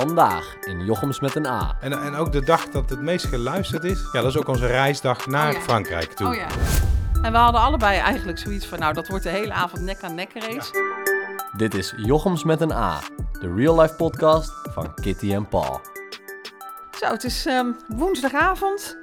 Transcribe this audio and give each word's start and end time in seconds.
Vandaag 0.00 0.56
in 0.60 0.84
Jochems 0.84 1.20
met 1.20 1.34
een 1.34 1.46
A. 1.46 1.76
En, 1.80 2.02
en 2.02 2.14
ook 2.14 2.32
de 2.32 2.44
dag 2.44 2.68
dat 2.68 2.90
het 2.90 3.00
meest 3.00 3.26
geluisterd 3.26 3.84
is, 3.84 4.08
ja, 4.12 4.20
dat 4.20 4.30
is 4.30 4.36
ook 4.36 4.48
onze 4.48 4.66
reisdag 4.66 5.26
naar 5.26 5.48
Oh 5.48 5.52
ja. 5.54 5.60
Frankrijk 5.60 6.12
toe. 6.12 6.26
Oh 6.26 6.34
ja. 6.34 6.46
En 7.22 7.32
we 7.32 7.38
hadden 7.38 7.60
allebei 7.60 7.98
eigenlijk 7.98 8.38
zoiets 8.38 8.66
van, 8.66 8.78
nou, 8.78 8.94
dat 8.94 9.08
wordt 9.08 9.24
de 9.24 9.30
hele 9.30 9.52
avond 9.52 9.82
nek 9.82 10.02
aan 10.02 10.14
nek 10.14 10.30
race. 10.34 10.70
Dit 11.56 11.74
is 11.74 11.94
Jochems 11.96 12.44
met 12.44 12.60
een 12.60 12.72
A, 12.72 12.98
de 13.40 13.54
real 13.54 13.80
life 13.80 13.94
podcast 13.94 14.52
van 14.62 14.94
Kitty 14.94 15.32
en 15.32 15.48
Paul. 15.48 15.80
Zo, 16.98 17.06
het 17.06 17.24
is 17.24 17.46
ehm, 17.46 17.66
woensdagavond. 17.88 18.98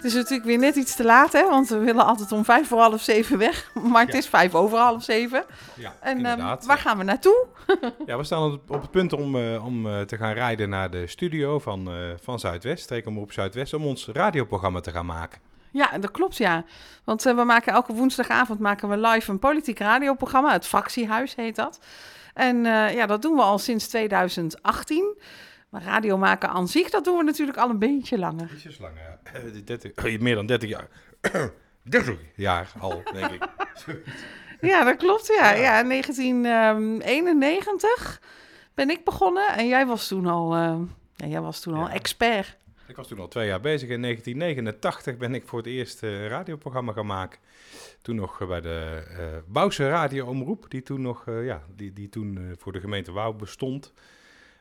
Het 0.00 0.08
is 0.08 0.14
natuurlijk 0.14 0.44
weer 0.44 0.58
net 0.58 0.76
iets 0.76 0.94
te 0.96 1.04
laat, 1.04 1.32
hè? 1.32 1.48
Want 1.48 1.68
we 1.68 1.78
willen 1.78 2.06
altijd 2.06 2.32
om 2.32 2.44
vijf 2.44 2.68
voor 2.68 2.78
half 2.78 3.02
zeven 3.02 3.38
weg. 3.38 3.70
Maar 3.74 4.02
het 4.02 4.12
Ja. 4.12 4.18
is 4.18 4.26
vijf 4.28 4.54
over 4.54 4.78
half 4.78 5.02
zeven. 5.04 5.44
Ja, 5.76 5.94
En 6.00 6.26
ehm, 6.26 6.56
waar 6.66 6.78
gaan 6.78 6.98
we 6.98 7.04
naartoe? 7.04 7.46
Ja, 8.06 8.16
we 8.16 8.24
staan 8.24 8.52
op, 8.52 8.70
op 8.70 8.80
het 8.82 8.90
punt 8.90 9.12
om, 9.12 9.36
eh, 9.36 9.64
om 9.66 9.86
eh, 9.86 10.00
te 10.00 10.16
gaan 10.16 10.32
rijden 10.32 10.68
naar 10.68 10.90
de 10.90 11.06
studio 11.06 11.58
van, 11.58 11.88
eh, 11.90 11.94
van 12.22 12.38
Zuidwest, 12.38 12.82
Streekomroep 12.82 13.32
Zuidwest, 13.32 13.74
om 13.74 13.86
ons 13.86 14.06
radioprogramma 14.12 14.80
te 14.80 14.90
gaan 14.90 15.06
maken. 15.06 15.40
Ja, 15.72 15.98
dat 15.98 16.10
klopt, 16.10 16.36
ja. 16.36 16.64
Want 17.04 17.22
we 17.22 17.32
maken 17.44 17.72
elke 17.72 17.92
woensdagavond 17.92 18.58
maken 18.60 18.88
we 18.88 18.96
live 18.98 19.30
een 19.30 19.38
politiek 19.38 19.78
radioprogramma. 19.78 20.52
Het 20.52 20.66
Fractiehuis 20.66 21.34
heet 21.34 21.56
dat. 21.56 21.80
En 22.34 22.64
ja, 22.64 23.06
dat 23.06 23.22
doen 23.22 23.34
we 23.36 23.42
al 23.42 23.58
sinds 23.58 23.88
2018. 23.88 25.16
Maar 25.70 25.82
radio 25.82 26.16
maken 26.16 26.48
aan 26.48 26.68
zich, 26.68 26.90
dat 26.90 27.04
doen 27.04 27.16
we 27.16 27.22
natuurlijk 27.24 27.58
al 27.58 27.70
een 27.70 27.78
beetje 27.78 28.18
langer. 28.18 28.50
Ietsjes 28.54 28.78
langer, 28.78 29.02
ja. 29.02 29.20
Eh, 29.32 29.42
30, 29.64 29.92
eh, 29.92 30.20
meer 30.20 30.34
dan 30.34 30.46
30 30.46 30.68
jaar. 30.68 30.88
30 31.82 32.18
jaar 32.34 32.72
al, 32.78 33.02
denk 33.12 33.30
ik. 33.30 33.46
Ja, 34.60 34.84
dat 34.84 34.96
klopt, 34.96 35.26
ja. 35.26 35.50
Ja. 35.50 35.60
Ja, 35.60 35.80
in 35.80 35.88
1991 35.88 38.20
ben 38.74 38.90
ik 38.90 39.04
begonnen. 39.04 39.48
En 39.56 39.68
jij 39.68 39.86
was 39.86 40.08
toen 40.08 40.26
al, 40.26 40.54
eh, 40.54 40.78
ja, 41.16 41.26
jij 41.26 41.40
was 41.40 41.60
toen 41.60 41.74
al 41.74 41.88
expert. 41.88 42.56
Ik 42.86 42.96
was 42.96 43.08
toen 43.08 43.18
al 43.18 43.28
twee 43.28 43.46
jaar 43.46 43.60
bezig. 43.60 43.88
In 43.88 44.00
1989 44.00 45.16
ben 45.16 45.34
ik 45.34 45.46
voor 45.46 45.58
het 45.58 45.66
eerst 45.68 46.02
eh, 46.02 46.10
een 46.12 46.28
radioprogramma 46.28 46.92
gaan 46.92 47.06
maken. 47.06 47.38
Toen 48.02 48.16
nog 48.16 48.40
eh, 48.40 48.48
bij 48.48 48.60
de 48.60 49.02
eh 49.18 49.24
Bouwse 49.46 49.88
radioomroep, 49.88 50.66
die 50.68 50.82
toen 50.82 51.00
nog 51.00 51.26
eh, 51.26 51.44
ja, 51.44 51.62
die, 51.76 51.92
die 51.92 52.08
toen 52.08 52.36
eh, 52.36 52.42
voor 52.58 52.72
de 52.72 52.80
gemeente 52.80 53.12
Wouw 53.12 53.32
bestond. 53.32 53.92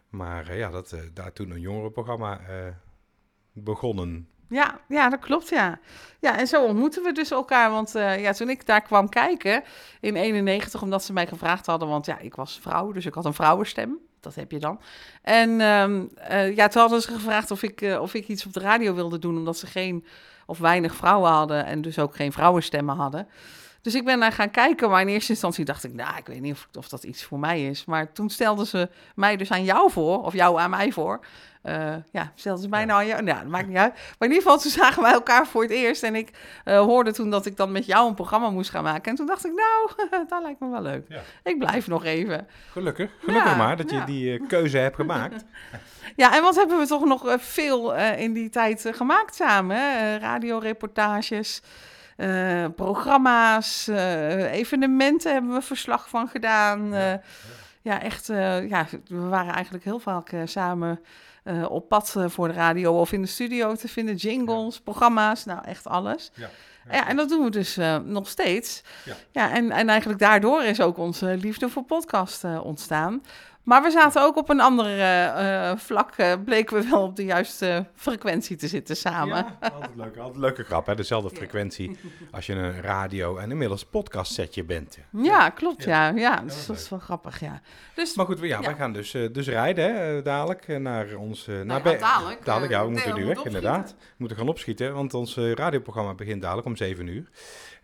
Maar 0.09 0.47
eh, 0.47 0.57
ja, 0.57 0.69
dat, 0.69 0.91
eh, 0.91 0.99
daar 1.13 1.33
toen 1.33 1.51
een 1.51 1.59
jongerenprogramma 1.59 2.39
eh, 2.39 2.67
begonnen. 3.53 4.27
Ja, 4.49 4.79
ja, 4.87 5.09
dat 5.09 5.19
klopt, 5.19 5.49
ja. 5.49 5.79
Ja, 6.19 6.37
en 6.37 6.47
zo 6.47 6.65
ontmoeten 6.65 7.03
we 7.03 7.11
dus 7.11 7.31
elkaar. 7.31 7.71
Want 7.71 7.91
ja, 7.91 8.31
toen 8.31 8.49
ik 8.49 8.65
daar 8.65 8.81
kwam 8.81 9.09
kijken 9.09 9.63
in 9.99 10.15
91, 10.15 10.81
omdat 10.81 11.03
ze 11.03 11.13
mij 11.13 11.27
gevraagd 11.27 11.65
hadden, 11.65 11.87
want 11.87 12.05
ja, 12.05 12.19
ik 12.19 12.35
was 12.35 12.59
vrouw, 12.61 12.91
dus 12.91 13.05
ik 13.05 13.13
had 13.13 13.25
een 13.25 13.33
vrouwenstem. 13.33 13.99
Dat 14.19 14.35
heb 14.35 14.51
je 14.51 14.59
dan. 14.59 14.79
En 15.21 15.61
ehm, 15.61 16.05
eh, 16.15 16.55
ja, 16.55 16.67
toen 16.67 16.81
hadden 16.81 17.01
ze 17.01 17.11
gevraagd 17.11 17.51
of 17.51 17.63
ik, 17.63 17.97
of 17.99 18.13
ik 18.13 18.27
iets 18.27 18.45
op 18.45 18.53
de 18.53 18.59
radio 18.59 18.93
wilde 18.93 19.19
doen, 19.19 19.37
omdat 19.37 19.57
ze 19.57 19.67
geen 19.67 20.05
of 20.45 20.57
weinig 20.57 20.95
vrouwen 20.95 21.31
hadden 21.31 21.65
en 21.65 21.81
dus 21.81 21.99
ook 21.99 22.15
geen 22.15 22.31
vrouwenstemmen 22.31 22.95
hadden. 22.95 23.27
Dus 23.81 23.95
ik 23.95 24.05
ben 24.05 24.19
daar 24.19 24.31
gaan 24.31 24.51
kijken, 24.51 24.89
maar 24.89 25.01
in 25.01 25.07
eerste 25.07 25.31
instantie 25.31 25.65
dacht 25.65 25.83
ik, 25.83 25.93
nou, 25.93 26.17
ik 26.17 26.27
weet 26.27 26.41
niet 26.41 26.53
of, 26.53 26.67
of 26.73 26.89
dat 26.89 27.03
iets 27.03 27.23
voor 27.23 27.39
mij 27.39 27.65
is. 27.65 27.85
Maar 27.85 28.11
toen 28.11 28.29
stelden 28.29 28.67
ze 28.67 28.89
mij 29.15 29.37
dus 29.37 29.51
aan 29.51 29.63
jou 29.63 29.91
voor, 29.91 30.23
of 30.23 30.33
jou 30.33 30.59
aan 30.59 30.69
mij 30.69 30.91
voor. 30.91 31.19
Eh, 31.61 31.95
ja, 32.11 32.31
stelden 32.35 32.61
ze 32.61 32.69
mij 32.69 32.85
nou 32.85 32.99
aan 32.99 33.07
jou? 33.07 33.23
Nou, 33.23 33.39
dat 33.39 33.47
maakt 33.47 33.67
niet 33.67 33.77
uit. 33.77 33.93
Maar 33.93 34.27
in 34.27 34.33
ieder 34.33 34.41
geval, 34.41 34.57
toen 34.57 34.71
zagen 34.71 35.01
wij 35.01 35.11
elkaar 35.11 35.47
voor 35.47 35.61
het 35.61 35.71
eerst. 35.71 36.03
En 36.03 36.15
ik 36.15 36.29
eh, 36.63 36.79
hoorde 36.79 37.13
toen 37.13 37.29
dat 37.29 37.45
ik 37.45 37.57
dan 37.57 37.71
met 37.71 37.85
jou 37.85 38.07
een 38.07 38.13
programma 38.13 38.49
moest 38.49 38.69
gaan 38.69 38.83
maken. 38.83 39.11
En 39.11 39.15
toen 39.15 39.25
dacht 39.25 39.45
ik, 39.45 39.51
nou, 39.53 40.09
dat 40.29 40.41
lijkt 40.41 40.59
me 40.59 40.69
wel 40.69 40.81
leuk. 40.81 41.05
Ja. 41.09 41.21
Ik 41.43 41.59
blijf 41.59 41.87
nog 41.87 42.05
even. 42.05 42.47
Gelukkig, 42.71 43.11
gelukkig 43.19 43.51
Ja, 43.51 43.57
maar 43.57 43.77
dat 43.77 43.89
je 43.89 44.03
die 44.03 44.37
eh, 44.37 44.47
keuze 44.47 44.77
hebt 44.77 44.95
gemaakt. 44.95 45.43
Ja, 46.15 46.35
en 46.35 46.41
wat 46.41 46.55
hebben 46.55 46.79
we 46.79 46.87
toch 46.87 47.05
nog 47.05 47.35
veel 47.39 47.95
in 47.95 48.33
die 48.33 48.49
tijd 48.49 48.85
gemaakt 48.91 49.35
samen? 49.35 49.75
Hè? 49.75 50.17
Radioreportages, 50.17 51.61
eh, 52.19 52.65
programma's, 52.75 53.87
eh, 53.87 54.51
evenementen 54.53 55.31
hebben 55.33 55.53
we 55.53 55.61
verslag 55.61 56.09
van 56.09 56.27
gedaan. 56.27 56.89
Ja, 56.91 56.99
Ja, 57.09 57.21
ja 57.81 58.01
echt, 58.01 58.29
eh, 58.29 58.69
ja, 58.69 58.85
we 59.07 59.19
waren 59.27 59.53
eigenlijk 59.53 59.83
heel 59.83 59.99
vaak 59.99 60.31
eh, 60.31 60.41
samen 60.45 60.99
eh, 61.43 61.69
op 61.69 61.89
pad 61.89 62.13
eh, 62.17 62.25
voor 62.29 62.47
de 62.47 62.53
radio 62.53 62.99
of 62.99 63.11
in 63.11 63.21
de 63.21 63.27
studio 63.27 63.75
te 63.75 63.87
vinden. 63.87 64.15
Jingles, 64.15 64.79
programma's, 64.79 65.45
nou 65.45 65.63
echt 65.65 65.87
alles. 65.87 66.31
Ja, 66.33 66.49
Ja, 66.91 67.07
en 67.07 67.15
dat 67.15 67.29
doen 67.29 67.43
we 67.43 67.49
dus 67.49 67.77
eh, 67.77 67.97
nog 67.97 68.27
steeds. 68.27 68.83
Ja. 69.05 69.13
Ja, 69.31 69.51
en, 69.51 69.71
en 69.71 69.89
eigenlijk 69.89 70.19
daardoor 70.19 70.63
is 70.63 70.81
ook 70.81 70.97
onze 70.97 71.37
liefde 71.37 71.69
voor 71.69 71.83
podcast 71.83 72.43
eh, 72.43 72.65
ontstaan. 72.65 73.21
Maar 73.69 73.81
we 73.83 73.89
zaten 73.89 74.21
ook 74.21 74.37
op 74.37 74.49
een 74.49 74.59
ander 74.59 74.85
eh, 74.85 75.69
eh, 75.69 75.77
vlak, 75.77 76.11
eh, 76.15 76.33
bleken 76.45 76.77
we 76.81 76.89
wel 76.89 77.01
op 77.01 77.15
de 77.15 77.23
juiste 77.25 77.85
frequentie 77.95 78.55
te 78.55 78.67
zitten 78.67 78.95
samen. 78.95 79.35
Ja, 79.61 79.69
altijd 79.73 79.95
leuk. 79.95 80.17
Altijd 80.17 80.37
leuke 80.37 80.63
grap, 80.63 80.85
hè? 80.85 80.95
Dezelfde 80.95 81.29
frequentie 81.35 81.97
als 82.31 82.45
je 82.45 82.53
een 82.53 82.81
radio 82.81 83.37
en 83.37 83.51
inmiddels 83.51 83.85
podcast 83.85 84.33
setje 84.33 84.63
bent. 84.63 84.97
Ja, 85.11 85.49
klopt, 85.49 85.83
ja. 85.83 86.09
Ja, 86.09 86.41
dus 86.41 86.65
dat 86.65 86.75
is 86.75 86.89
wel 86.89 86.99
grappig, 86.99 87.39
ja. 87.39 87.61
Dus, 87.95 88.15
Maar 88.15 88.25
goed, 88.25 88.39
we- 88.39 88.47
ja, 88.47 88.61
wij 88.61 88.75
gaan 88.75 88.93
dus, 88.93 89.11
dus 89.11 89.47
rijden 89.47 89.95
hè, 89.95 90.21
dadelijk 90.21 90.67
naar 90.79 91.15
ons... 91.15 91.47
eh, 91.47 91.61
naar 91.61 91.91
ja, 91.91 91.97
dadelijk, 91.97 92.45
Dadelijk, 92.45 92.71
ja, 92.71 92.83
we 92.85 92.91
moeten 92.91 93.15
nu 93.15 93.25
weg, 93.25 93.43
inderdaad. 93.43 93.95
We 93.99 94.15
moeten 94.17 94.37
gaan 94.37 94.47
opschieten, 94.47 94.93
want 94.93 95.13
ons 95.13 95.35
radioprogramma 95.37 96.13
begint 96.13 96.41
dadelijk 96.41 96.67
om 96.67 96.75
7 96.75 97.07
uur. 97.07 97.29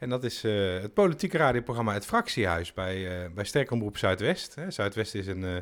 En 0.06 0.12
dat 0.12 0.24
is 0.24 0.44
eh, 0.44 0.82
het 0.82 0.94
politieke 0.94 1.38
radioprogramma 1.38 1.94
Het 1.94 2.06
Fractiehuis 2.06 2.74
bij, 2.74 3.24
eh 3.24 3.30
bij 3.34 3.44
Streekomroep 3.44 3.98
Zuidwest. 3.98 4.56
Hè. 4.56 4.72
Zuidwest 4.72 5.16
is 5.16 5.28
een, 5.28 5.44
eh 5.44 5.56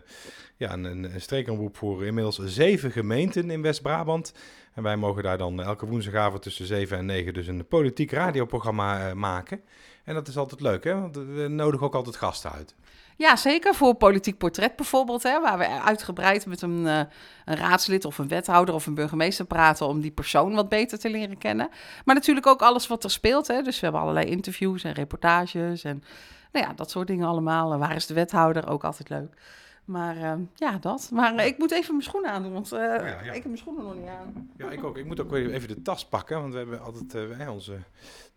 ja, 0.57 0.73
een, 0.73 0.83
een, 0.83 1.21
streekomroep 1.21 1.77
voor 1.77 2.05
inmiddels 2.05 2.39
zeven 2.45 2.91
gemeenten 2.91 3.49
in 3.49 3.61
West-Brabant. 3.61 4.33
En 4.73 4.83
wij 4.83 4.97
mogen 4.97 5.23
daar 5.23 5.37
dan 5.37 5.61
elke 5.61 5.85
woensdagavond 5.85 6.41
tussen 6.41 6.65
7 6.65 6.97
en 6.97 7.05
9 7.05 7.33
dus 7.33 7.47
een 7.47 7.67
politiek 7.67 8.11
radioprogramma 8.11 9.13
maken. 9.13 9.61
En 10.03 10.13
dat 10.13 10.27
is 10.27 10.37
altijd 10.37 10.61
leuk, 10.61 10.83
hè? 10.83 10.99
want 10.99 11.15
we 11.15 11.47
nodigen 11.49 11.85
ook 11.85 11.95
altijd 11.95 12.15
gasten 12.15 12.51
uit. 12.51 12.75
Ja, 13.17 13.35
zeker 13.35 13.75
voor 13.75 13.93
politiek 13.93 14.37
portret 14.37 14.75
bijvoorbeeld, 14.75 15.23
hè, 15.23 15.41
waar 15.41 15.57
we 15.57 15.67
uitgebreid 15.67 16.45
met 16.45 16.61
een, 16.61 16.87
eh, 16.87 16.99
een 17.45 17.55
raadslid 17.55 18.05
of 18.05 18.17
een 18.17 18.27
wethouder 18.27 18.75
of 18.75 18.85
een 18.85 18.93
burgemeester 18.93 19.45
praten 19.45 19.87
om 19.87 20.01
die 20.01 20.11
persoon 20.11 20.53
wat 20.53 20.69
beter 20.69 20.99
te 20.99 21.09
leren 21.09 21.37
kennen. 21.37 21.69
Maar 22.05 22.15
natuurlijk 22.15 22.47
ook 22.47 22.61
alles 22.61 22.87
wat 22.87 23.03
er 23.03 23.11
speelt. 23.11 23.47
Hè. 23.47 23.61
Dus 23.61 23.75
we 23.75 23.85
hebben 23.85 24.01
allerlei 24.01 24.25
interviews 24.25 24.83
en 24.83 24.93
reportages 24.93 25.83
en 25.83 26.03
nou 26.51 26.65
ja, 26.65 26.73
dat 26.73 26.91
soort 26.91 27.07
dingen 27.07 27.27
allemaal. 27.27 27.73
En 27.73 27.79
waar 27.79 27.95
is 27.95 28.05
de 28.05 28.13
wethouder? 28.13 28.69
Ook 28.69 28.83
altijd 28.83 29.09
leuk. 29.09 29.33
Maar 29.85 30.17
eh, 30.17 30.33
ja, 30.55 30.77
dat. 30.77 31.09
Maar 31.13 31.35
eh, 31.35 31.45
ik 31.45 31.57
moet 31.57 31.71
even 31.71 31.91
mijn 31.91 32.03
schoenen 32.03 32.31
aandoen, 32.31 32.53
want 32.53 32.69
ja, 32.69 32.93
ja. 32.93 33.19
ik 33.19 33.33
heb 33.33 33.45
mijn 33.45 33.57
schoenen 33.57 33.83
nog 33.83 33.95
niet 33.95 34.07
aan. 34.07 34.51
Ja, 34.57 34.69
ik 34.69 34.83
ook. 34.83 34.97
Ik 34.97 35.05
moet 35.05 35.19
ook 35.19 35.29
weer 35.29 35.51
even 35.51 35.67
de 35.67 35.81
tas 35.81 36.05
pakken, 36.05 36.41
want 36.41 36.51
we 36.51 36.57
hebben 36.57 36.81
altijd 36.81 37.49
onze 37.49 37.77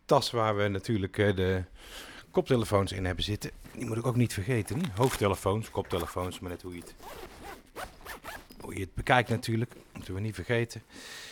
tas 0.04 0.30
waar 0.30 0.56
we 0.56 0.68
natuurlijk 0.68 1.16
de 1.16 1.62
koptelefoons 2.30 2.92
in 2.92 3.04
hebben 3.04 3.24
zitten. 3.24 3.50
Die 3.76 3.86
moet 3.86 3.96
ik 3.96 4.06
ook 4.06 4.16
niet 4.16 4.32
vergeten. 4.32 4.80
Hoofdtelefoons, 4.94 5.70
koptelefoons, 5.70 6.40
maar 6.40 6.50
net 6.50 6.62
hoe 6.62 6.74
je 6.74 6.80
het, 6.80 6.94
hoe 8.60 8.74
je 8.74 8.80
het 8.80 8.94
bekijkt 8.94 9.28
natuurlijk. 9.28 9.74
Moeten 9.92 10.14
we 10.14 10.20
niet 10.20 10.34
vergeten. 10.34 10.82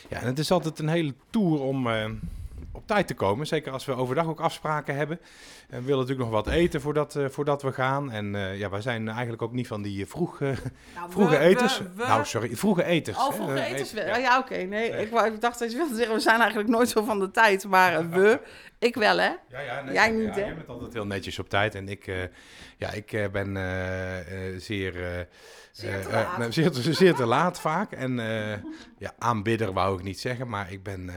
Ja, 0.08 0.20
en 0.20 0.26
het 0.26 0.38
is 0.38 0.50
altijd 0.50 0.78
een 0.78 0.88
hele 0.88 1.14
tour 1.30 1.60
om 1.60 1.86
eh, 1.86 2.10
op 2.76 2.86
tijd 2.86 3.06
te 3.06 3.14
komen. 3.14 3.46
Zeker 3.46 3.72
als 3.72 3.84
we 3.84 3.94
overdag 3.94 4.26
ook 4.26 4.40
afspraken 4.40 4.96
hebben. 4.96 5.20
En 5.68 5.78
we 5.78 5.84
willen 5.84 6.00
natuurlijk 6.00 6.30
nog 6.30 6.44
wat 6.44 6.54
eten 6.54 6.80
voordat, 6.80 7.16
eh, 7.16 7.28
voordat 7.28 7.62
we 7.62 7.72
gaan. 7.72 8.10
En 8.10 8.34
eh, 8.34 8.58
ja, 8.58 8.70
wij 8.70 8.80
zijn 8.80 9.08
eigenlijk 9.08 9.42
ook 9.42 9.52
niet 9.52 9.66
van 9.66 9.82
die 9.82 10.02
eh, 10.04 10.10
vroeg, 10.10 10.40
Nou, 10.40 10.56
vroege 11.08 11.30
we- 11.30 11.38
eters. 11.38 11.78
we- 11.78 11.90
we- 11.96 12.06
Nou, 12.06 12.24
sorry, 12.24 12.56
vroege 12.56 12.84
eters. 12.84 13.16
Oh, 13.18 13.32
vroege 13.32 13.62
etens 13.64 13.92
wel. 13.92 14.06
ja. 14.06 14.16
Ja, 14.16 14.38
oké. 14.38 14.54
Nee, 14.54 14.66
Nee. 14.92 15.06
ik, 15.06 15.40
dacht 15.40 15.58
dat 15.58 15.70
je 15.70 15.76
wilde 15.76 15.94
zeggen, 15.94 16.14
we 16.14 16.20
zijn 16.20 16.38
eigenlijk 16.40 16.68
nooit 16.68 16.88
zo 16.88 17.04
van 17.04 17.18
de 17.18 17.30
tijd. 17.30 17.64
Maar 17.68 18.10
we, 18.10 18.40
ik 18.78 18.94
wel, 18.94 19.18
hè? 19.18 19.30
Ja, 19.48 19.60
ja, 19.60 19.82
nee, 19.82 19.94
Jij 19.94 20.12
ja, 20.12 20.18
niet, 20.18 20.34
hè? 20.34 20.40
Jij 20.44 20.54
bent 20.54 20.68
altijd 20.68 20.92
heel 20.92 21.06
netjes 21.06 21.38
op 21.38 21.48
tijd. 21.48 21.74
En 21.74 21.88
ik, 21.88 22.12
ja, 22.76 22.90
ik 22.92 23.28
ben 23.32 23.56
zeer, 24.60 25.26
Zeer 25.72 26.00
te 26.06 26.46
zeer, 26.52 26.70
te- 26.70 26.92
zeer 26.92 27.14
te 27.14 27.26
laat 27.26 27.60
vaak. 27.60 27.92
En 27.92 28.16
ja, 28.98 29.12
aanbidder 29.18 29.72
wou 29.72 29.98
ik 29.98 30.04
niet 30.04 30.20
zeggen, 30.20 30.48
maar 30.48 30.72
ik 30.72 30.82
ben 30.82 31.10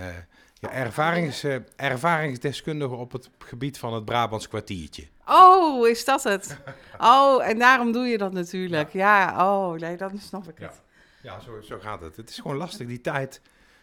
ja, 0.60 0.72
ervarings, 0.72 1.44
eh, 1.44 1.56
ervaringsdeskundige 1.76 2.96
op 2.96 3.12
het 3.12 3.30
gebied 3.40 3.78
van 3.80 3.94
het 3.94 4.06
Brabants 4.06 4.48
kwartiertje. 4.48 5.08
Oh, 5.26 5.88
is 5.88 6.06
dat 6.06 6.24
het? 6.24 6.58
Oh, 7.00 7.48
en 7.48 7.60
daarom 7.60 7.92
doe 7.92 8.06
je 8.06 8.18
dat 8.18 8.34
natuurlijk. 8.34 8.94
Ja, 8.94 9.46
oh, 9.48 9.80
nee, 9.80 9.98
dan 9.98 10.18
snap 10.20 10.48
ik 10.50 10.60
Ja. 10.60 10.66
het. 10.66 10.82
Ja, 11.22 11.40
zo, 11.40 11.62
zo 11.62 11.80
gaat 11.80 12.02
het. 12.02 12.16
Het 12.16 12.30
is 12.30 12.40
gewoon 12.40 12.58
lastig. 12.58 12.88
Die 12.88 13.02
tijd, 13.02 13.42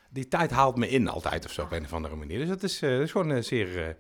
die 0.09 0.29
tijd 0.29 0.50
haalt 0.50 0.76
me 0.76 0.88
in 0.88 1.09
altijd 1.09 1.44
of 1.44 1.53
zo 1.53 1.62
op 1.62 1.73
een 1.73 1.85
of 1.85 1.93
andere 1.93 2.17
manier. 2.17 2.38
Dus 2.38 2.49
dat 2.49 2.62
is, 2.62 2.82
eh, 2.82 2.91
dat 2.91 3.00
is 3.00 3.11
gewoon 3.12 3.32
eh, 3.32 3.43
zeer, 3.43 3.97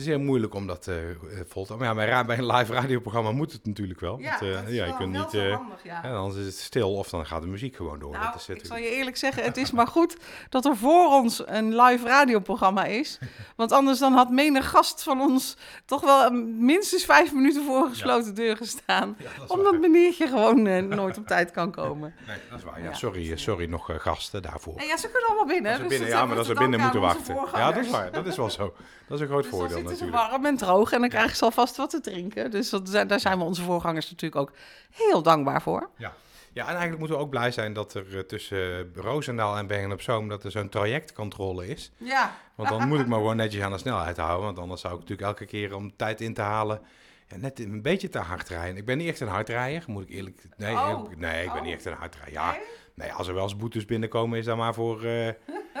is 0.00 0.06
heel 0.06 0.18
moeilijk 0.18 0.54
om 0.54 0.66
dat 0.66 0.86
eh, 0.86 1.10
eh, 1.10 1.16
vol 1.48 1.64
te 1.64 1.72
houden. 1.72 1.96
Maar 1.96 2.08
ja, 2.08 2.24
bij, 2.24 2.38
een 2.38 2.46
live 2.46 2.72
radioprogramma 2.72 3.32
moet 3.32 3.52
het 3.52 3.66
natuurlijk 3.66 4.00
wel. 4.00 4.20
want, 4.20 4.42
eh, 4.42 4.74
ja, 4.74 4.84
je 4.84 4.96
kunt 4.96 5.12
niet... 5.12 5.32
handig, 5.32 5.82
ja. 5.82 6.00
ja, 6.02 6.14
anders 6.14 6.38
is 6.40 6.46
het 6.46 6.56
stil 6.56 6.94
of 6.94 7.08
dan 7.08 7.26
gaat 7.26 7.42
de 7.42 7.48
muziek 7.48 7.76
gewoon 7.76 7.98
door. 7.98 8.12
Nou, 8.12 8.24
dat 8.24 8.34
is 8.34 8.48
ik 8.48 8.66
zal 8.66 8.76
je 8.76 8.90
eerlijk 8.90 9.16
zeggen, 9.16 9.42
het 9.42 9.56
is 9.56 9.70
maar 9.70 9.86
goed 9.86 10.16
dat 10.48 10.64
er 10.64 10.76
voor 10.76 11.06
ons 11.06 11.42
een 11.46 11.76
live 11.80 12.06
radioprogramma 12.06 12.84
is. 12.84 13.18
Want 13.56 13.72
anders 13.72 13.98
dan 13.98 14.12
had 14.12 14.30
menig 14.30 14.70
gast 14.70 15.02
van 15.02 15.20
ons 15.20 15.56
toch 15.84 16.00
wel 16.00 16.30
minstens 16.58 17.04
vijf 17.04 17.32
minuten 17.32 17.64
voor 17.64 17.84
een 17.84 17.90
gesloten 17.90 18.34
deur 18.34 18.56
gestaan. 18.56 19.16
Ja, 19.18 19.24
dat 19.24 19.44
is 19.44 19.50
Omdat 19.50 19.72
waar. 19.72 19.80
meneertje 19.80 20.26
gewoon 20.28 20.88
nooit 20.88 21.18
op 21.18 21.26
tijd 21.26 21.50
kan 21.50 21.70
komen. 21.70 22.14
Nee, 22.26 22.36
dat 22.50 22.58
is 22.58 22.64
waar. 22.64 22.82
Ja, 22.82 22.88
Ja. 22.88 22.94
sorry, 22.94 23.36
sorry 23.36 23.66
nog 23.66 23.90
gasten 23.96 24.42
daarvoor. 24.42 24.76
En 24.76 24.86
ja, 24.86 24.96
ze 24.96 25.08
kunnen 25.10 25.28
allemaal 25.28 25.46
binnen. 25.46 25.78
Dus 25.78 25.88
binnen, 25.88 26.08
dat 26.08 26.18
ja, 26.18 26.26
maar 26.26 26.36
dat 26.36 26.46
ze 26.46 26.54
binnen 26.54 26.80
moeten 26.80 27.00
wachten. 27.00 27.34
Ja, 27.52 27.72
dat 27.72 27.84
is 27.84 27.90
waar. 27.90 28.12
Dat 28.12 28.26
is 28.26 28.36
wel 28.36 28.50
zo. 28.50 28.74
Dat 29.10 29.18
is 29.18 29.20
een 29.20 29.30
groot 29.30 29.42
Dus 29.42 29.52
voordeel 29.52 29.82
ze 29.96 30.04
natuurlijk. 30.04 30.30
warm 30.30 30.46
en 30.46 30.56
droog 30.56 30.92
en 30.92 31.00
dan 31.00 31.08
krijgen 31.08 31.36
ze 31.36 31.44
alvast 31.44 31.76
wat 31.76 31.90
te 31.90 32.00
drinken. 32.00 32.50
Dus 32.50 32.70
dat, 32.70 32.86
daar 33.08 33.20
zijn 33.20 33.38
we 33.38 33.44
onze 33.44 33.62
voorgangers 33.62 34.10
natuurlijk 34.10 34.40
ook 34.40 34.52
heel 34.90 35.22
dankbaar 35.22 35.62
voor. 35.62 35.90
Ja. 35.96 36.12
ja, 36.52 36.62
en 36.62 36.68
eigenlijk 36.68 36.98
moeten 36.98 37.16
we 37.16 37.22
ook 37.22 37.30
blij 37.30 37.50
zijn 37.50 37.72
dat 37.72 37.94
er 37.94 38.16
eh, 38.16 38.22
tussen 38.22 38.58
eh, 38.94 39.02
Roosendaal 39.02 39.56
en 39.56 39.66
Bergen 39.66 39.92
op 39.92 40.02
Zoom 40.02 40.28
dat 40.28 40.44
er 40.44 40.50
zo'n 40.50 40.68
trajectcontrole 40.68 41.66
is. 41.68 41.92
Ja, 41.96 42.32
Want 42.54 42.68
dan 42.68 42.88
moet 42.88 43.00
ik 43.00 43.06
me 43.06 43.14
gewoon 43.14 43.36
netjes 43.36 43.62
aan 43.62 43.72
de 43.72 43.78
snelheid 43.78 44.16
houden. 44.16 44.44
Want 44.44 44.58
anders 44.58 44.80
zou 44.80 44.94
ik 44.94 45.00
natuurlijk 45.00 45.28
elke 45.28 45.44
keer 45.44 45.74
om 45.74 45.96
tijd 45.96 46.20
in 46.20 46.34
te 46.34 46.42
halen 46.42 46.80
ja, 47.28 47.36
net 47.36 47.58
een 47.60 47.82
beetje 47.82 48.08
te 48.08 48.18
hard 48.18 48.48
rijden. 48.48 48.76
Ik 48.76 48.84
ben 48.84 48.98
niet 48.98 49.08
echt 49.08 49.20
een 49.20 49.28
hardrijder, 49.28 49.84
moet 49.86 50.02
ik 50.02 50.08
eerlijk... 50.10 50.42
Nee, 50.56 50.74
Oh. 50.74 50.88
eerlijk- 50.88 51.16
nee 51.16 51.42
ik 51.44 51.48
ben 51.50 51.58
Oh. 51.58 51.64
niet 51.66 51.74
echt 51.74 51.84
een 51.84 51.92
hardrijder. 51.92 52.32
Ja, 52.32 52.50
Nee? 52.50 52.60
nee, 52.94 53.12
als 53.12 53.28
er 53.28 53.34
wel 53.34 53.42
eens 53.42 53.56
boetes 53.56 53.84
binnenkomen 53.84 54.38
is 54.38 54.44
dat 54.44 54.56
maar 54.56 54.74
voor 54.74 55.04
eh, 55.04 55.26
een, 55.26 55.34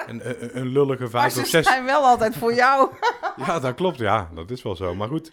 een, 0.06 0.56
een 0.58 0.66
lullige 0.66 1.00
maar 1.02 1.10
vijf 1.10 1.32
ze 1.32 1.40
of 1.40 1.46
zes... 1.46 1.66
zijn 1.66 1.84
wel 1.84 2.04
altijd 2.04 2.36
voor 2.36 2.54
jou. 2.54 2.90
Ja, 3.46 3.58
dat 3.58 3.74
klopt. 3.74 3.98
Ja, 3.98 4.28
dat 4.34 4.50
is 4.50 4.62
wel 4.62 4.76
zo. 4.76 4.94
Maar 4.94 5.08
goed, 5.08 5.32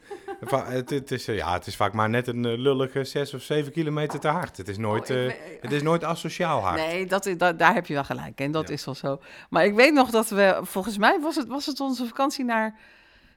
het, 0.56 0.90
het, 0.90 1.12
is, 1.12 1.28
eh, 1.28 1.36
ja, 1.36 1.54
het 1.54 1.68
is 1.68 1.76
vaak 1.76 1.94
maar 1.94 2.10
net 2.10 2.28
een 2.28 2.46
eh, 2.46 2.58
lullige 2.58 3.04
6 3.04 3.34
of 3.34 3.42
7 3.42 3.72
kilometer 3.72 4.20
te 4.20 4.28
hard. 4.28 4.58
Het 4.58 4.68
is 4.68 4.78
nooit, 4.78 5.10
Oh, 5.12 5.26
eh, 5.26 5.34
het 5.62 5.72
is 5.72 5.82
nooit 5.82 6.04
asociaal 6.04 6.62
hard. 6.62 6.76
Nee, 6.76 7.06
dat, 7.06 7.34
daar 7.58 7.74
heb 7.74 7.86
je 7.86 7.94
wel 7.94 8.04
gelijk. 8.04 8.40
En 8.40 8.52
dat 8.52 8.68
Ja. 8.68 8.74
is 8.74 8.86
wel 8.86 8.96
zo. 8.96 9.20
Maar 9.50 9.66
ik 9.66 9.74
weet 9.74 9.94
nog 9.94 10.10
dat 10.10 10.30
we, 10.30 10.60
volgens 10.64 10.98
mij 10.98 11.20
was 11.22 11.36
het, 11.36 11.48
was 11.48 11.66
het 11.66 11.80
onze 11.80 12.06
vakantie 12.06 12.46
naar 12.46 12.76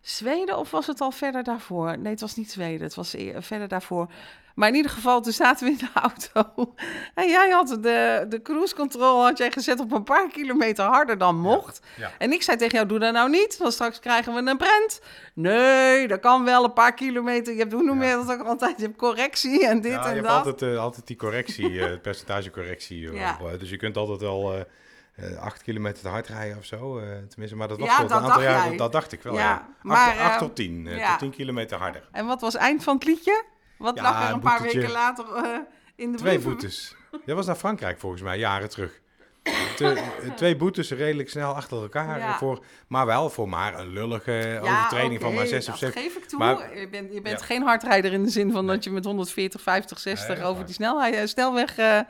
Zweden 0.00 0.58
of 0.58 0.70
was 0.70 0.86
het 0.86 1.00
al 1.00 1.10
verder 1.10 1.42
daarvoor? 1.42 1.98
Nee, 1.98 2.12
het 2.12 2.20
was 2.20 2.36
niet 2.36 2.50
Zweden, 2.50 2.82
het 2.82 2.94
was 2.94 3.14
verder 3.38 3.68
daarvoor. 3.68 4.10
Maar 4.54 4.68
in 4.68 4.74
ieder 4.74 4.90
geval, 4.90 5.20
toen 5.20 5.32
zaten 5.32 5.66
we 5.66 5.72
in 5.72 5.78
de 5.78 6.00
auto. 6.34 6.74
En 7.14 7.28
jij 7.28 7.50
had 7.50 7.68
de, 7.80 8.26
de 8.28 8.42
cruise 8.42 8.74
control 8.74 9.22
had 9.24 9.38
jij 9.38 9.50
gezet 9.50 9.80
op 9.80 9.92
een 9.92 10.02
paar 10.04 10.28
kilometer 10.28 10.84
harder 10.84 11.18
dan 11.18 11.36
mocht. 11.40 11.80
Ja. 11.96 12.10
En 12.18 12.32
ik 12.32 12.42
zei 12.42 12.56
tegen 12.56 12.74
jou, 12.74 12.86
doe 12.88 12.98
dat 12.98 13.12
nou 13.12 13.30
niet, 13.30 13.56
want 13.56 13.72
straks 13.72 13.98
krijgen 13.98 14.34
we 14.34 14.50
een 14.50 14.56
brand. 14.56 15.00
Nee, 15.34 16.08
dat 16.08 16.20
kan 16.20 16.44
wel 16.44 16.64
een 16.64 16.72
paar 16.72 16.94
kilometer. 16.94 17.52
Je 17.52 17.58
hebt, 17.58 17.72
hoe 17.72 17.82
noem 17.82 18.02
je 18.02 18.22
dat 18.26 18.38
ook 18.40 18.46
altijd? 18.46 18.76
Je 18.76 18.84
hebt 18.84 18.96
correctie 18.96 19.66
en 19.66 19.80
dit 19.80 19.92
Ja, 19.92 20.02
je 20.02 20.08
en 20.08 20.14
hebt 20.14 20.26
dat. 20.26 20.36
altijd, 20.46 20.62
eh, 20.74 20.78
altijd 20.80 21.06
die 21.06 21.16
correctie, 21.16 21.80
het 21.80 22.02
percentage 22.08 22.50
correctie. 22.50 23.08
eh, 23.08 23.14
Ja. 23.14 23.36
op, 23.40 23.52
eh, 23.52 23.58
dus 23.58 23.70
je 23.70 23.76
kunt 23.76 23.96
altijd 23.96 24.20
wel 24.20 24.54
eh, 25.22 25.36
8 25.42 25.62
kilometer 25.62 26.02
te 26.02 26.08
hard 26.08 26.26
rijden 26.26 26.58
of 26.58 26.64
zo. 26.64 26.98
eh, 26.98 27.04
tenminste, 27.28 27.56
maar 27.56 27.68
dat 27.68 27.78
was 27.78 27.88
Ja, 27.88 28.00
een 28.04 28.12
aantal 28.12 28.42
jaar, 28.42 28.68
jij. 28.68 28.76
dat, 28.76 28.92
dacht 28.92 29.12
ik 29.12 29.22
wel. 29.22 29.34
Ja, 29.34 29.40
Ja, 29.40 29.68
maar, 29.82 30.18
8, 30.18 30.18
eh, 30.18 30.38
tot 30.38 30.56
10, 30.56 30.86
eh, 30.86 31.08
tot 31.10 31.18
10 31.18 31.30
kilometer 31.30 31.78
harder. 31.78 32.08
En 32.12 32.26
wat 32.26 32.40
was 32.40 32.54
eind 32.54 32.82
van 32.84 32.94
het 32.94 33.04
liedje? 33.04 33.44
Wat 33.78 34.00
lag 34.00 34.28
er 34.28 34.34
een 34.34 34.40
paar 34.40 34.62
weken 34.62 34.90
later 34.90 35.26
in 35.96 36.12
de 36.12 36.18
Twee 36.18 36.38
boetes. 36.38 36.96
Dat 37.26 37.36
was 37.36 37.46
naar 37.46 37.56
Frankrijk 37.56 37.98
volgens 37.98 38.22
mij, 38.22 38.38
jaren 38.38 38.68
terug. 38.68 39.00
Te- 39.76 40.02
twee 40.36 40.56
boetes 40.56 40.90
redelijk 40.90 41.30
snel 41.30 41.54
achter 41.54 41.82
elkaar. 41.82 42.18
Ja. 42.18 42.38
Voor, 42.38 42.64
maar 42.86 43.06
wel 43.06 43.30
voor 43.30 43.48
maar 43.48 43.78
een 43.78 43.88
lullige 43.88 44.32
Ja, 44.32 44.60
overtreding 44.60 45.20
van 45.20 45.34
maar 45.34 45.46
6 45.46 45.68
of 45.68 45.78
dat 45.78 45.92
7. 45.92 46.00
geef 46.02 46.16
ik 46.16 46.24
toe. 46.24 46.38
Maar- 46.38 46.78
je 46.78 46.88
bent, 46.88 47.12
je 47.12 47.20
bent 47.20 47.40
Ja. 47.40 47.46
geen 47.46 47.62
hardrijder 47.62 48.12
in 48.12 48.22
de 48.22 48.30
zin 48.30 48.52
van 48.52 48.64
Nee. 48.64 48.74
dat 48.74 48.84
je 48.84 48.90
met 48.90 49.04
140, 49.04 49.60
50, 49.60 49.98
60 49.98 50.28
Nee, 50.28 50.36
dat 50.36 50.46
is 50.46 50.52
over 50.52 50.64
die 50.66 50.74
snelheid, 50.74 51.14
eh, 51.14 51.26
snelweg 51.26 51.76
Nee. 51.76 52.02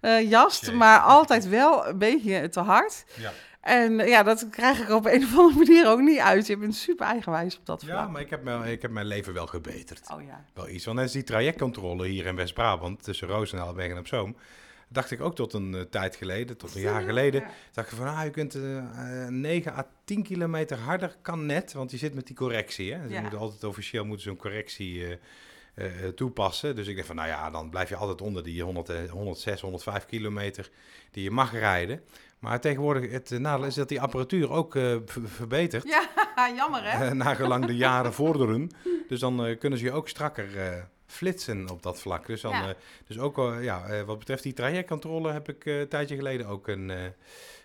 eh, 0.00 0.30
jast. 0.30 0.72
Maar 0.72 1.00
altijd 1.00 1.48
wel 1.48 1.86
een 1.86 1.98
beetje 1.98 2.48
te 2.48 2.60
hard. 2.60 3.04
Ja. 3.14 3.32
En 3.60 3.96
ja, 3.98 4.22
dat 4.22 4.46
krijg 4.50 4.80
ik 4.82 4.90
op 4.90 5.06
een 5.06 5.22
of 5.24 5.38
andere 5.38 5.58
manier 5.64 5.88
ook 5.88 6.00
niet 6.00 6.18
uit. 6.18 6.46
Je 6.46 6.56
bent 6.56 6.74
super 6.74 7.06
eigenwijs 7.06 7.58
op 7.58 7.66
dat 7.66 7.84
vlak. 7.84 7.96
ja, 7.96 8.06
maar 8.08 8.20
ik 8.20 8.30
heb, 8.30 8.42
mijn, 8.42 8.62
ik 8.64 8.82
heb 8.82 8.90
mijn 8.90 9.06
leven 9.06 9.32
wel 9.32 9.46
gebeterd. 9.46 10.10
Oh 10.14 10.22
ja. 10.22 10.44
Wel 10.54 10.68
iets. 10.68 10.84
Want 10.84 10.96
net 10.96 11.04
als 11.06 11.14
die 11.14 11.24
trajectcontrole 11.24 12.06
hier 12.06 12.26
in 12.26 12.36
West-Brabant, 12.36 13.02
tussen 13.02 13.28
Roosendaal 13.28 13.68
en 13.68 13.74
Bergen 13.74 13.98
op 13.98 14.06
Zoom, 14.06 14.36
dacht 14.92 15.10
ik 15.10 15.20
ook 15.20 15.34
tot 15.34 15.52
een 15.52 15.74
eh, 15.74 15.80
tijd 15.80 16.16
geleden, 16.16 16.56
tot 16.56 16.74
een 16.74 16.80
jaar 16.80 17.02
geleden, 17.02 17.40
Ja. 17.40 17.50
dacht 17.72 17.90
ik 17.90 17.96
van, 17.96 18.06
ah, 18.06 18.24
je 18.24 18.30
kunt 18.30 18.54
eh 18.54 18.76
eh, 19.24 19.28
9 19.28 19.72
à 19.76 19.86
10 20.04 20.22
kilometer 20.22 20.78
harder, 20.78 21.16
kan 21.22 21.46
net, 21.46 21.72
want 21.72 21.90
je 21.90 21.96
zit 21.96 22.14
met 22.14 22.26
die 22.26 22.36
correctie. 22.36 22.92
Hè? 22.92 23.02
Dus 23.02 23.10
Ja. 23.10 23.16
je 23.16 23.22
moet 23.22 23.34
altijd 23.34 23.64
officieel 23.64 24.04
moeten 24.04 24.24
zo'n 24.26 24.36
correctie 24.36 25.04
eh, 25.06 25.12
eh, 25.74 26.04
eh, 26.04 26.12
toepassen. 26.14 26.76
Dus 26.76 26.86
ik 26.86 26.94
dacht 26.94 27.06
van, 27.06 27.16
nou 27.16 27.28
ja, 27.28 27.50
dan 27.50 27.70
blijf 27.70 27.88
je 27.88 27.96
altijd 27.96 28.20
onder 28.20 28.42
die 28.42 28.62
100, 28.62 28.88
eh, 28.88 29.10
106, 29.10 29.60
105 29.60 30.06
kilometer 30.06 30.70
die 31.10 31.22
je 31.22 31.30
mag 31.30 31.52
rijden. 31.52 32.00
Maar 32.38 32.60
tegenwoordig, 32.60 33.10
het 33.10 33.30
eh, 33.32 33.38
nadeel 33.38 33.66
is 33.66 33.74
dat 33.74 33.88
die 33.88 34.00
apparatuur 34.00 34.50
ook 34.50 34.76
eh, 34.76 34.96
verbetert. 35.24 35.84
Ja, 35.88 36.08
jammer 36.56 36.82
hè? 36.92 37.04
Eh, 37.06 37.12
nagelang 37.12 37.66
de 37.66 37.76
jaren 37.76 38.12
vorderen. 38.12 38.70
Dus 39.08 39.20
dan 39.20 39.46
eh, 39.46 39.58
kunnen 39.58 39.78
ze 39.78 39.84
je 39.84 39.92
ook 39.92 40.08
strakker 40.08 40.58
eh, 40.58 40.82
flitsen 41.12 41.70
op 41.70 41.82
dat 41.82 42.00
vlak. 42.00 42.26
Dus, 42.26 42.40
dan, 42.40 42.52
Ja. 42.52 42.68
eh, 42.68 42.74
dus 43.06 43.18
ook 43.18 43.36
ja, 43.60 43.84
eh, 43.86 44.02
wat 44.02 44.18
betreft 44.18 44.42
die 44.42 44.52
trajectcontrole 44.52 45.32
heb 45.32 45.48
ik 45.48 45.64
eh, 45.66 45.80
een 45.80 45.88
tijdje 45.88 46.16
geleden 46.16 46.46
ook 46.46 46.68
een, 46.68 46.90
eh, 46.90 46.96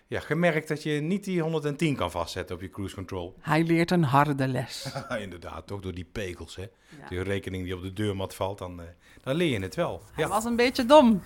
ja, 0.06 0.20
gemerkt 0.20 0.68
dat 0.68 0.82
je 0.82 0.90
niet 1.00 1.24
die 1.24 1.40
110 1.42 1.96
kan 1.96 2.10
vastzetten 2.10 2.54
op 2.56 2.62
je 2.62 2.70
cruise 2.70 2.94
control. 2.94 3.34
Hij 3.40 3.62
leert 3.62 3.90
een 3.90 4.02
harde 4.04 4.48
les. 4.48 4.88
Inderdaad, 5.20 5.66
toch 5.66 5.80
door 5.80 5.94
die 5.94 6.08
pegels. 6.12 6.56
Hè? 6.56 6.62
Ja. 6.62 7.08
Die 7.08 7.22
rekening 7.22 7.64
die 7.64 7.74
op 7.76 7.82
de 7.82 7.92
deurmat 7.92 8.34
valt, 8.34 8.58
dan, 8.58 8.80
eh, 8.80 8.86
dan 9.22 9.34
leer 9.34 9.48
je 9.50 9.60
het 9.60 9.74
wel. 9.74 10.02
Hij 10.12 10.24
Ja, 10.24 10.30
was 10.30 10.44
een 10.44 10.56
beetje 10.56 10.86
dom. 10.86 11.22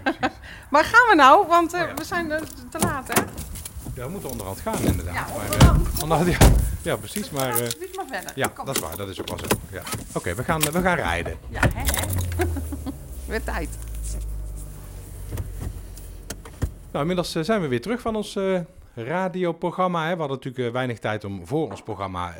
maar 0.70 0.84
gaan 0.84 1.08
we 1.08 1.14
nou? 1.16 1.46
Want 1.46 1.72
Oh 1.74 1.80
ja. 1.80 1.94
we 1.94 2.04
zijn 2.04 2.28
te 2.70 2.78
laat 2.78 3.08
hè? 3.18 3.22
Ja 3.94 4.04
we 4.04 4.10
moeten 4.10 4.30
onderhand 4.30 4.60
gaan 4.60 4.78
inderdaad. 4.82 5.14
Ja, 5.14 5.26
maar, 5.26 5.70
onderhand. 6.02 6.28
eh, 6.28 6.38
ja, 6.40 6.48
ja, 6.82 6.96
precies. 6.96 7.30
Maar 7.30 7.48
eh, 7.60 7.68
maar 7.96 8.06
verder. 8.08 8.32
ja, 8.34 8.46
Kom. 8.46 8.66
dat 8.66 8.76
is 8.76 8.82
waar. 8.82 8.96
Dat 8.96 9.08
is 9.08 9.20
ook 9.20 9.28
wel 9.28 9.38
zo. 9.38 9.46
Ja. 9.72 9.82
Oké, 10.14 10.34
we, 10.34 10.44
gaan, 10.44 10.60
we 10.60 10.80
gaan 10.80 10.96
rijden. 10.96 11.36
Ja, 11.48 11.60
hè, 11.74 11.82
hè. 11.84 12.06
Weer 13.26 13.44
tijd. 13.44 13.68
Nou, 16.90 17.00
inmiddels 17.00 17.34
eh, 17.34 17.42
zijn 17.42 17.60
we 17.60 17.68
weer 17.68 17.80
terug 17.80 18.00
van 18.00 18.16
ons 18.16 18.38
radioprogramma. 18.94 20.06
Hè. 20.06 20.12
We 20.12 20.18
hadden 20.18 20.36
natuurlijk 20.36 20.72
weinig 20.72 20.98
tijd 20.98 21.24
om 21.24 21.46
voor 21.46 21.70
ons 21.70 21.82
programma 21.82 22.34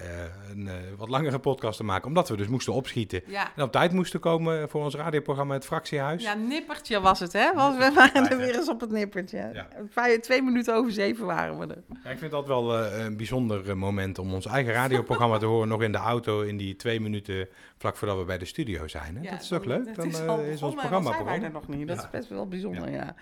wat 1.09 1.17
langere 1.21 1.39
podcast 1.39 1.77
te 1.77 1.85
maken. 1.85 2.09
Omdat 2.09 2.29
we 2.29 2.37
dus 2.37 2.47
moesten 2.49 2.73
opschieten. 2.73 3.23
Ja. 3.27 3.51
En 3.57 3.63
op 3.63 3.73
tijd 3.73 3.93
moesten 3.93 4.21
komen 4.21 4.69
voor 4.69 4.83
ons 4.85 4.95
radioprogramma 4.95 5.55
Het 5.55 5.65
Fractiehuis. 5.65 6.23
ja, 6.23 6.35
nippertje 6.35 7.01
was 7.01 7.21
het, 7.21 7.33
hè? 7.33 7.53
Want 7.55 7.77
we 7.77 7.93
waren 7.95 8.31
er 8.31 8.37
weer 8.39 8.55
eens 8.55 8.69
op 8.69 8.81
het 8.81 8.91
nippertje. 8.91 9.51
Ja. 9.53 9.69
Vijf- 9.91 10.21
Twee 10.21 10.43
minuten 10.43 10.75
over 10.75 10.93
zeven 10.93 11.27
waren 11.27 11.59
we 11.59 11.67
er. 11.67 11.83
Ja, 12.05 12.11
ik 12.11 12.19
vind 12.19 12.31
dat 12.31 12.47
wel 12.47 12.79
eh, 12.79 13.05
een 13.05 13.17
bijzonder 13.17 13.69
eh, 13.69 13.75
moment 13.75 14.19
om 14.19 14.33
ons 14.35 14.47
eigen 14.47 14.73
radioprogramma 14.73 15.39
te 15.39 15.47
horen. 15.47 15.69
Nog 15.79 15.83
in 15.83 15.93
de 15.93 15.99
auto 15.99 16.41
in 16.41 16.57
die 16.57 16.77
twee 16.77 17.01
minuten 17.01 17.49
vlak 17.79 17.97
voordat 17.97 18.19
we 18.19 18.25
bij 18.25 18.39
de 18.39 18.45
studio 18.45 18.89
zijn. 18.89 19.17
Hè? 19.17 19.31
Dat 19.31 19.41
is 19.41 19.49
toch 19.49 19.59
dan- 19.65 19.69
leuk? 19.85 19.95
Dan 19.97 20.07
is 20.07 20.21
eh, 20.21 20.27
al 20.29 20.39
is 20.41 20.63
ons 20.63 20.75
programma 20.75 21.13
zijn 21.13 21.25
wij 21.25 21.43
er 21.43 21.51
nog 21.51 21.69
niet. 21.69 21.89
Dat 21.89 21.97
is 21.99 22.11
best 22.11 22.29
wel 22.29 22.47
bijzonder, 22.49 22.91
ja. 22.91 23.15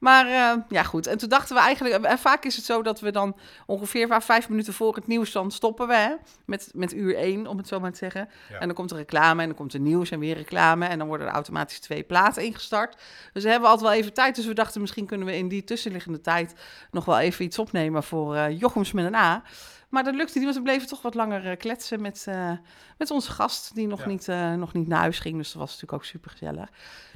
Maar 0.00 0.26
eh, 0.26 0.62
ja, 0.68 0.82
goed. 0.82 1.06
En 1.06 1.18
toen 1.18 1.28
dachten 1.28 1.56
we 1.56 1.62
eigenlijk... 1.62 2.04
En 2.04 2.18
vaak 2.18 2.44
is 2.44 2.56
het 2.56 2.64
zo 2.64 2.82
dat 2.82 3.00
we 3.00 3.10
dan 3.10 3.36
ongeveer 3.66 4.06
va- 4.06 4.20
vijf 4.20 4.48
minuten 4.48 4.72
voor 4.72 4.94
het 4.94 5.06
nieuws... 5.06 5.32
dan 5.32 5.50
stoppen 5.50 5.86
we 5.86 5.94
hè, 5.94 6.14
met, 6.44 6.70
met 6.74 6.94
uur 6.94 7.16
één, 7.16 7.46
om 7.46 7.56
het 7.56 7.68
zo 7.68 7.80
maar 7.80 7.90
te 7.90 7.96
zeggen. 7.96 8.28
Ja. 8.48 8.58
En 8.58 8.66
dan 8.66 8.76
komt 8.76 8.90
er 8.90 8.96
reclame 8.96 9.40
en 9.40 9.48
dan 9.48 9.56
komt 9.56 9.74
er 9.74 9.80
nieuws 9.80 10.10
en 10.10 10.18
weer 10.18 10.36
reclame. 10.36 10.86
En 10.86 10.98
dan 10.98 11.06
worden 11.06 11.26
er 11.26 11.32
automatisch 11.32 11.78
twee 11.78 12.02
platen 12.02 12.42
ingestart. 12.44 12.96
Dus 13.32 13.42
we 13.42 13.50
hebben 13.50 13.68
altijd 13.68 13.88
wel 13.88 13.98
even 13.98 14.12
tijd. 14.12 14.36
Dus 14.36 14.46
we 14.46 14.54
dachten 14.54 14.80
misschien 14.80 15.06
kunnen 15.06 15.26
we 15.26 15.36
in 15.36 15.48
die 15.48 15.64
tussenliggende 15.64 16.20
tijd... 16.20 16.54
nog 16.90 17.04
wel 17.04 17.18
even 17.18 17.44
iets 17.44 17.58
opnemen 17.58 18.02
voor 18.02 18.34
eh 18.34 18.58
Jochems 18.60 18.92
met 18.92 19.04
een 19.04 19.14
A. 19.14 19.42
Maar 19.90 20.04
dat 20.04 20.14
lukte 20.14 20.34
niet, 20.34 20.44
want 20.44 20.56
we 20.56 20.62
bleven 20.62 20.88
toch 20.88 21.02
wat 21.02 21.14
langer 21.14 21.50
eh, 21.50 21.56
kletsen 21.56 22.00
met, 22.00 22.24
eh, 22.28 22.50
met 22.98 23.10
onze 23.10 23.30
gast... 23.30 23.74
die 23.74 23.86
nog, 23.86 24.00
Ja. 24.00 24.06
niet, 24.06 24.28
eh, 24.28 24.52
nog 24.54 24.72
niet 24.72 24.88
naar 24.88 24.98
huis 25.00 25.18
ging. 25.18 25.36
Dus 25.36 25.46
dat 25.52 25.56
was 25.60 25.66
natuurlijk 25.70 25.92
ook 25.92 26.04
super 26.04 26.30
gezellig. 26.30 26.68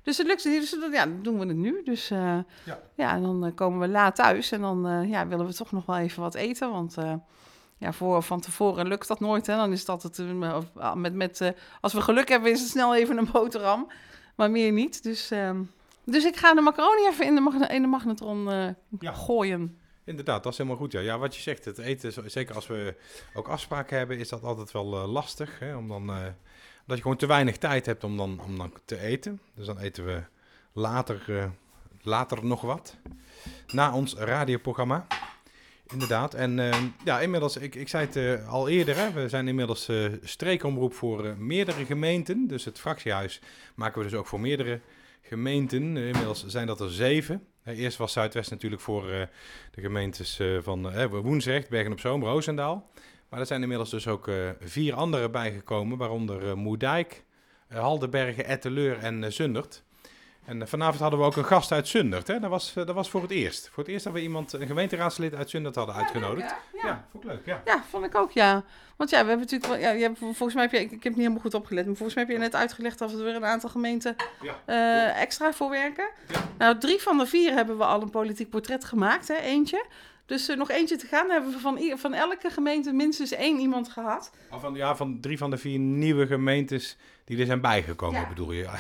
Dus 0.02 0.18
het 0.18 0.26
lukte 0.26 0.48
niet, 0.48 0.60
dus 0.60 0.70
dat- 0.70 0.92
ja, 0.92 1.06
doen 1.22 1.38
we 1.38 1.46
het 1.46 1.56
nu. 1.56 1.80
Dus 1.84 2.08
Ja. 2.08 2.44
ja, 2.94 3.12
en 3.14 3.22
dan 3.22 3.52
komen 3.54 3.78
we 3.80 3.88
laat 3.88 4.14
thuis 4.14 4.52
en 4.52 4.60
dan 4.60 5.08
ja, 5.08 5.26
willen 5.26 5.46
we 5.46 5.54
toch 5.54 5.72
nog 5.72 5.86
wel 5.86 5.96
even 5.96 6.22
wat 6.22 6.34
eten. 6.34 6.70
Want 6.70 6.96
ja, 7.78 7.92
voor, 7.92 8.22
van 8.22 8.40
tevoren 8.40 8.86
lukt 8.88 9.08
dat 9.08 9.20
nooit. 9.20 9.46
Hè? 9.46 9.56
Dan 9.56 9.72
is 9.72 9.80
het 9.80 9.88
altijd 9.88 10.18
eh, 10.18 10.56
of- 10.56 10.94
met, 10.94 11.14
met, 11.14 11.52
als 11.80 11.92
we 11.92 12.00
geluk 12.00 12.28
hebben, 12.28 12.50
is 12.50 12.60
het 12.60 12.68
snel 12.70 12.94
even 12.94 13.18
een 13.18 13.28
boterham. 13.32 13.90
Maar 14.36 14.50
meer 14.50 14.72
niet. 14.72 15.02
Dus, 15.02 15.30
ehm, 15.30 15.62
dus 16.04 16.24
ik 16.24 16.36
ga 16.36 16.54
de 16.54 16.60
macaroni 16.60 17.06
even 17.06 17.26
in 17.26 17.34
de, 17.34 17.40
magne- 17.40 17.66
in 17.66 17.82
de 17.82 17.88
magnetron 17.88 18.44
Ja. 18.98 19.12
gooien. 19.12 19.78
Inderdaad, 20.04 20.42
dat 20.42 20.52
is 20.52 20.58
helemaal 20.58 20.78
goed. 20.78 20.92
Ja. 20.92 21.00
ja, 21.00 21.18
wat 21.18 21.36
je 21.36 21.42
zegt, 21.42 21.64
het 21.64 21.78
eten, 21.78 22.30
zeker 22.30 22.54
als 22.54 22.66
we 22.66 22.94
ook 23.34 23.48
afspraken 23.48 23.98
hebben, 23.98 24.18
is 24.18 24.28
dat 24.28 24.42
altijd 24.42 24.72
wel 24.72 24.94
eh, 24.94 25.12
lastig. 25.12 25.58
Hè? 25.58 25.76
Om 25.76 25.88
dan, 25.88 26.10
eh, 26.10 26.22
dat 26.86 26.96
je 26.96 27.02
gewoon 27.02 27.16
te 27.16 27.26
weinig 27.26 27.58
tijd 27.58 27.86
hebt 27.86 28.04
om 28.04 28.16
dan, 28.16 28.40
om 28.40 28.58
dan 28.58 28.72
te 28.84 28.98
eten. 28.98 29.40
Dus 29.54 29.66
dan 29.66 29.78
eten 29.78 30.04
we 30.04 30.22
later, 30.72 31.38
eh, 31.38 31.44
later 32.02 32.44
nog 32.44 32.60
wat. 32.60 32.96
Na 33.66 33.94
ons 33.94 34.14
radioprogramma. 34.14 35.06
Inderdaad. 35.92 36.34
En 36.34 36.60
ja, 37.04 37.20
inmiddels, 37.20 37.56
ik, 37.56 37.74
ik 37.74 37.88
zei 37.88 38.08
het 38.10 38.46
al 38.46 38.68
eerder, 38.68 38.96
hè, 38.96 39.12
we 39.12 39.28
zijn 39.28 39.48
inmiddels 39.48 39.90
streekomroep 40.22 40.94
voor 40.94 41.36
meerdere 41.38 41.84
gemeenten. 41.84 42.46
Dus 42.46 42.64
het 42.64 42.80
fractiehuis 42.80 43.40
maken 43.74 43.98
we 43.98 44.08
dus 44.08 44.18
ook 44.18 44.26
voor 44.26 44.40
meerdere 44.40 44.80
gemeenten. 45.22 45.96
Inmiddels 45.96 46.46
zijn 46.46 46.66
dat 46.66 46.80
er 46.80 46.90
zeven. 46.90 47.46
Eerst 47.64 47.96
was 47.96 48.12
Zuidwest 48.12 48.50
natuurlijk 48.50 48.82
voor 48.82 49.10
eh, 49.10 49.26
de 49.70 49.80
gemeentes 49.80 50.38
eh, 50.38 50.58
van 50.60 50.90
eh, 50.90 51.06
Woensrecht, 51.06 51.68
Bergen 51.68 51.92
op 51.92 52.00
Zoom, 52.00 52.24
Roosendaal. 52.24 52.90
Maar 53.28 53.40
er 53.40 53.46
zijn 53.46 53.62
inmiddels 53.62 53.90
dus 53.90 54.08
ook 54.08 54.30
vier 54.60 54.94
andere 54.94 55.30
bijgekomen, 55.30 55.98
waaronder 55.98 56.58
Moerdijk, 56.58 57.24
eh, 57.68 57.78
Haldenbergen, 57.78 58.44
Etteleur 58.44 58.98
en 58.98 59.32
Zundert. 59.32 59.84
En 60.44 60.62
eh, 60.62 60.68
vanavond 60.68 61.00
hadden 61.00 61.18
we 61.18 61.24
ook 61.24 61.36
een 61.36 61.44
gast 61.44 61.72
uit 61.72 61.88
Zundert. 61.88 62.26
Hè? 62.26 62.40
Dat, 62.40 62.50
was, 62.50 62.76
eh, 62.76 62.86
dat 62.86 62.94
was 62.94 63.10
voor 63.10 63.22
het 63.22 63.30
eerst. 63.30 63.68
Voor 63.72 63.82
het 63.82 63.92
eerst 63.92 64.04
dat 64.04 64.12
we 64.12 64.20
iemand, 64.20 64.52
een 64.52 64.66
gemeenteraadslid 64.66 65.34
uit 65.34 65.50
Zundert 65.50 65.74
hadden 65.74 65.94
uitgenodigd. 65.94 66.50
Ja, 66.50 66.80
Ja, 66.82 66.88
ja. 66.88 67.04
vond 67.10 67.24
ik 67.24 67.30
leuk. 67.30 67.46
Ja. 67.46 67.60
Ja, 67.64 67.82
vond 67.90 68.04
ik 68.04 68.14
ook, 68.14 68.30
ja. 68.30 68.64
Want 68.96 69.10
ja, 69.10 69.22
we 69.22 69.28
hebben 69.28 69.46
natuurlijk 69.50 69.72
wel, 69.72 69.80
ja, 69.80 69.90
je 69.90 70.02
hebt, 70.02 70.18
volgens 70.18 70.54
mij 70.54 70.62
heb 70.62 70.72
je, 70.72 70.80
ik, 70.80 70.90
ik 70.90 71.02
heb 71.02 71.12
niet 71.12 71.20
helemaal 71.20 71.40
goed 71.40 71.54
opgelet, 71.54 71.86
maar 71.86 71.94
volgens 71.94 72.16
mij 72.16 72.24
heb 72.24 72.34
je 72.34 72.38
net 72.40 72.54
uitgelegd 72.54 72.98
dat 72.98 73.12
er 73.12 73.24
weer 73.24 73.34
een 73.34 73.44
aantal 73.44 73.70
gemeenten 73.70 74.16
Ja, 74.40 74.54
eh, 74.64 75.20
extra 75.20 75.52
voor 75.52 75.70
werken. 75.70 76.08
Nou, 76.58 76.78
drie 76.78 77.02
van 77.02 77.18
de 77.18 77.26
vier 77.26 77.52
hebben 77.52 77.78
we 77.78 77.84
al 77.84 78.02
een 78.02 78.10
politiek 78.10 78.50
portret 78.50 78.84
gemaakt, 78.84 79.28
hè, 79.28 79.34
eentje. 79.34 79.84
Dus 80.26 80.48
er 80.48 80.56
nog 80.56 80.70
eentje 80.70 80.96
te 80.96 81.06
gaan. 81.06 81.22
Dan 81.26 81.30
hebben 81.36 81.52
we 81.52 81.58
van, 81.58 81.98
van 81.98 82.12
elke 82.14 82.50
gemeente 82.50 82.92
minstens 82.92 83.32
één 83.32 83.58
iemand 83.58 83.88
gehad. 83.88 84.30
Of 84.50 84.60
Van, 84.60 84.74
ja, 84.74 84.96
van 84.96 85.20
drie 85.20 85.38
van 85.38 85.50
de 85.50 85.56
vier 85.56 85.78
nieuwe 85.78 86.26
gemeentes 86.26 86.96
die 87.24 87.38
er 87.38 87.46
zijn 87.46 87.60
bijgekomen, 87.60 88.20
Ja. 88.20 88.28
bedoel 88.28 88.52
je. 88.52 88.66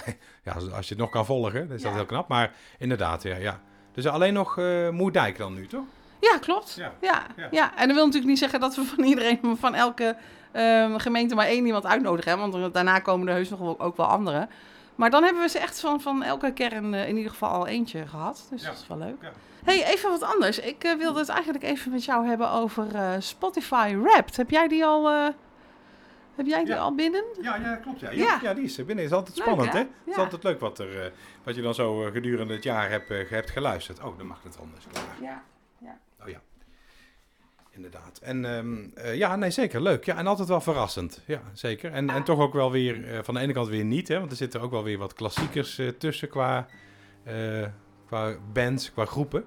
Ja, 0.44 0.52
als, 0.52 0.64
je 0.88 0.94
het 0.94 0.98
nog 0.98 1.10
kan 1.10 1.26
volgen, 1.26 1.68
dan 1.68 1.76
is 1.76 1.82
dat 1.82 1.92
heel 1.92 2.06
knap. 2.06 2.28
Maar 2.28 2.52
inderdaad, 2.78 3.22
ja. 3.22 3.36
ja. 3.36 3.60
Dus 3.92 4.06
alleen 4.06 4.32
nog 4.32 4.58
eh 4.58 4.88
Moerdijk 4.88 5.38
dan 5.38 5.54
nu, 5.54 5.66
toch? 5.66 5.84
Ja, 6.20 6.38
klopt. 6.38 6.74
Ja. 6.78 6.92
Ja. 7.00 7.26
Ja. 7.36 7.48
Ja. 7.50 7.76
en 7.76 7.86
dat 7.86 7.96
wil 7.96 8.04
natuurlijk 8.04 8.30
niet 8.30 8.38
zeggen 8.38 8.60
dat 8.60 8.76
we 8.76 8.84
van 8.84 9.04
iedereen, 9.04 9.56
van 9.58 9.74
elke 9.74 10.16
ehm, 10.52 10.96
gemeente 10.98 11.34
maar 11.34 11.46
één 11.46 11.66
iemand 11.66 11.86
uitnodigen. 11.86 12.32
Hè? 12.32 12.50
Want 12.50 12.74
daarna 12.74 12.98
komen 12.98 13.28
er 13.28 13.34
heus 13.34 13.50
nog 13.50 13.58
wel, 13.58 13.80
ook 13.80 13.96
wel 13.96 14.06
andere. 14.06 14.48
Maar 14.94 15.10
dan 15.10 15.22
hebben 15.22 15.42
we 15.42 15.48
ze 15.48 15.58
echt 15.58 15.80
van, 15.80 16.00
van 16.00 16.22
elke 16.22 16.52
kern 16.52 16.94
eh, 16.94 17.08
in 17.08 17.16
ieder 17.16 17.30
geval 17.30 17.50
al 17.50 17.66
eentje 17.66 18.06
gehad. 18.06 18.46
Dus 18.50 18.62
Ja. 18.62 18.68
dat 18.68 18.78
is 18.78 18.86
wel 18.86 18.98
leuk. 18.98 19.16
Ja. 19.22 19.32
hey, 19.64 19.84
even 19.84 20.10
wat 20.10 20.22
anders. 20.22 20.58
Ik 20.58 20.84
eh, 20.84 20.94
wilde 20.94 21.18
het 21.18 21.28
eigenlijk 21.28 21.64
even 21.64 21.90
met 21.90 22.04
jou 22.04 22.26
hebben 22.26 22.50
over 22.50 22.94
eh, 22.94 23.12
Spotify 23.18 23.94
Wrapped. 23.96 24.36
Heb 24.36 24.50
jij 24.50 24.68
die 24.68 24.84
al, 24.84 25.06
heb 26.34 26.46
jij 26.46 26.64
die 26.64 26.74
Ja. 26.74 26.80
al 26.80 26.94
binnen? 26.94 27.24
Ja, 27.42 27.56
ja 27.56 27.76
klopt. 27.76 28.00
Ja, 28.00 28.10
Ja. 28.10 28.38
ja. 28.42 28.54
die 28.54 28.64
is 28.64 28.78
er 28.78 28.84
binnen. 28.84 29.04
Is 29.04 29.12
altijd 29.12 29.36
Leuk, 29.36 29.46
spannend, 29.46 29.72
hè? 29.72 29.78
Het 29.78 29.88
is 30.04 30.14
Ja. 30.16 30.22
altijd 30.22 30.42
leuk 30.42 30.60
wat, 30.60 30.78
er, 30.78 31.12
wat 31.42 31.54
je 31.54 31.62
dan 31.62 31.74
zo 31.74 31.96
gedurende 32.12 32.54
het 32.54 32.62
jaar 32.62 32.90
hebt, 32.90 33.08
hebt 33.30 33.50
geluisterd. 33.50 34.02
Oh, 34.02 34.18
dan 34.18 34.26
mag 34.26 34.42
het 34.42 34.58
anders. 34.60 34.84
Klaar. 34.92 35.04
Ja. 35.20 35.42
Oh 36.22 36.28
ja. 36.28 36.40
Inderdaad. 37.74 38.18
En 38.22 38.44
ehm, 38.44 38.76
eh, 38.94 39.16
ja, 39.16 39.36
nee, 39.36 39.50
zeker. 39.50 39.82
Leuk. 39.82 40.04
Ja, 40.04 40.16
en 40.16 40.26
altijd 40.26 40.48
wel 40.48 40.60
verrassend. 40.60 41.20
Ja, 41.26 41.40
zeker. 41.52 41.92
En, 41.92 42.10
en 42.10 42.24
toch 42.24 42.38
ook 42.38 42.52
wel 42.52 42.70
weer, 42.70 43.14
eh, 43.14 43.18
van 43.22 43.34
de 43.34 43.40
ene 43.40 43.52
kant 43.52 43.68
weer 43.68 43.84
niet, 43.84 44.08
hè. 44.08 44.18
Want 44.18 44.30
er 44.30 44.36
zitten 44.36 44.60
ook 44.60 44.70
wel 44.70 44.82
weer 44.82 44.98
wat 44.98 45.14
klassiekers 45.14 45.78
eh, 45.78 45.88
tussen 45.88 46.28
qua, 46.28 46.66
qua 48.06 48.36
bands, 48.52 48.92
qua 48.92 49.04
groepen. 49.04 49.44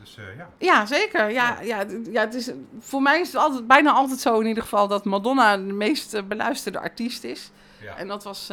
Dus 0.00 0.18
ja. 0.36 0.50
Ja, 0.58 0.86
zeker. 0.86 1.30
Ja, 1.30 1.60
ja, 1.60 1.84
ja, 2.10 2.20
het 2.20 2.34
is, 2.34 2.50
voor 2.78 3.02
mij 3.02 3.20
is 3.20 3.26
het 3.26 3.36
altijd, 3.36 3.66
bijna 3.66 3.92
altijd 3.92 4.20
zo 4.20 4.40
in 4.40 4.46
ieder 4.46 4.62
geval 4.62 4.88
dat 4.88 5.04
Madonna 5.04 5.56
de 5.56 5.62
meest 5.62 6.28
beluisterde 6.28 6.78
artiest 6.78 7.24
is. 7.24 7.50
ja. 7.82 7.96
En 7.96 8.08
dat 8.08 8.24
was 8.24 8.48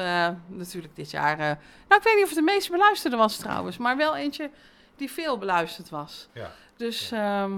natuurlijk 0.48 0.96
dit 0.96 1.12
jaar. 1.12 1.38
nou, 1.38 1.56
ik 1.88 2.04
weet 2.04 2.16
niet 2.16 2.24
of 2.24 2.30
het 2.30 2.38
de 2.38 2.52
meest 2.54 2.72
beluisterde 2.72 3.18
was 3.18 3.38
trouwens, 3.38 3.78
maar 3.78 3.98
wel 3.98 4.16
eentje 4.16 4.50
die 4.96 5.12
veel 5.12 5.38
beluisterd 5.38 5.90
was. 5.90 6.28
Ja. 6.34 6.52
Dus, 6.78 7.12
ehm, 7.12 7.52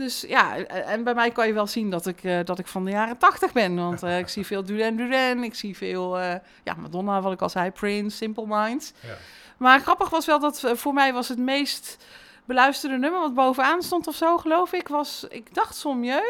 dus 0.00 0.20
ja, 0.20 0.56
en 0.56 0.84
en 0.86 1.04
bij 1.04 1.14
mij 1.14 1.30
kan 1.30 1.46
je 1.46 1.52
wel 1.52 1.66
zien 1.66 1.90
dat 1.90 2.06
ik, 2.06 2.24
eh, 2.24 2.38
dat 2.44 2.58
ik 2.58 2.66
van 2.66 2.84
de 2.84 2.90
jaren 2.90 3.18
tachtig 3.18 3.52
ben. 3.52 3.76
Want 3.76 4.02
eh, 4.02 4.18
ik 4.18 4.28
zie 4.28 4.46
veel 4.46 4.64
Duran 4.64 4.96
Duran, 4.96 5.44
ik 5.44 5.54
zie 5.54 5.76
veel, 5.76 6.18
eh, 6.18 6.34
ja, 6.64 6.74
Madonna, 6.74 7.20
wat 7.20 7.32
ik 7.32 7.42
al 7.42 7.48
zei, 7.48 7.70
Prince, 7.70 8.16
Simple 8.16 8.46
Minds. 8.46 8.92
Ja. 9.00 9.16
Maar 9.60 9.80
grappig 9.80 10.10
was 10.10 10.26
wel 10.26 10.38
dat 10.38 10.64
eh, 10.64 10.74
voor 10.74 10.92
mij 10.92 11.12
was 11.12 11.28
het 11.28 11.38
meest 11.38 12.04
beluisterde 12.54 12.96
nummer 12.98 13.20
wat 13.20 13.34
bovenaan 13.34 13.82
stond 13.82 14.06
of 14.06 14.14
zo, 14.14 14.38
geloof 14.38 14.72
ik, 14.72 14.88
was, 14.88 15.26
ik 15.28 15.54
dacht 15.54 15.76
Sommieu. 15.76 16.22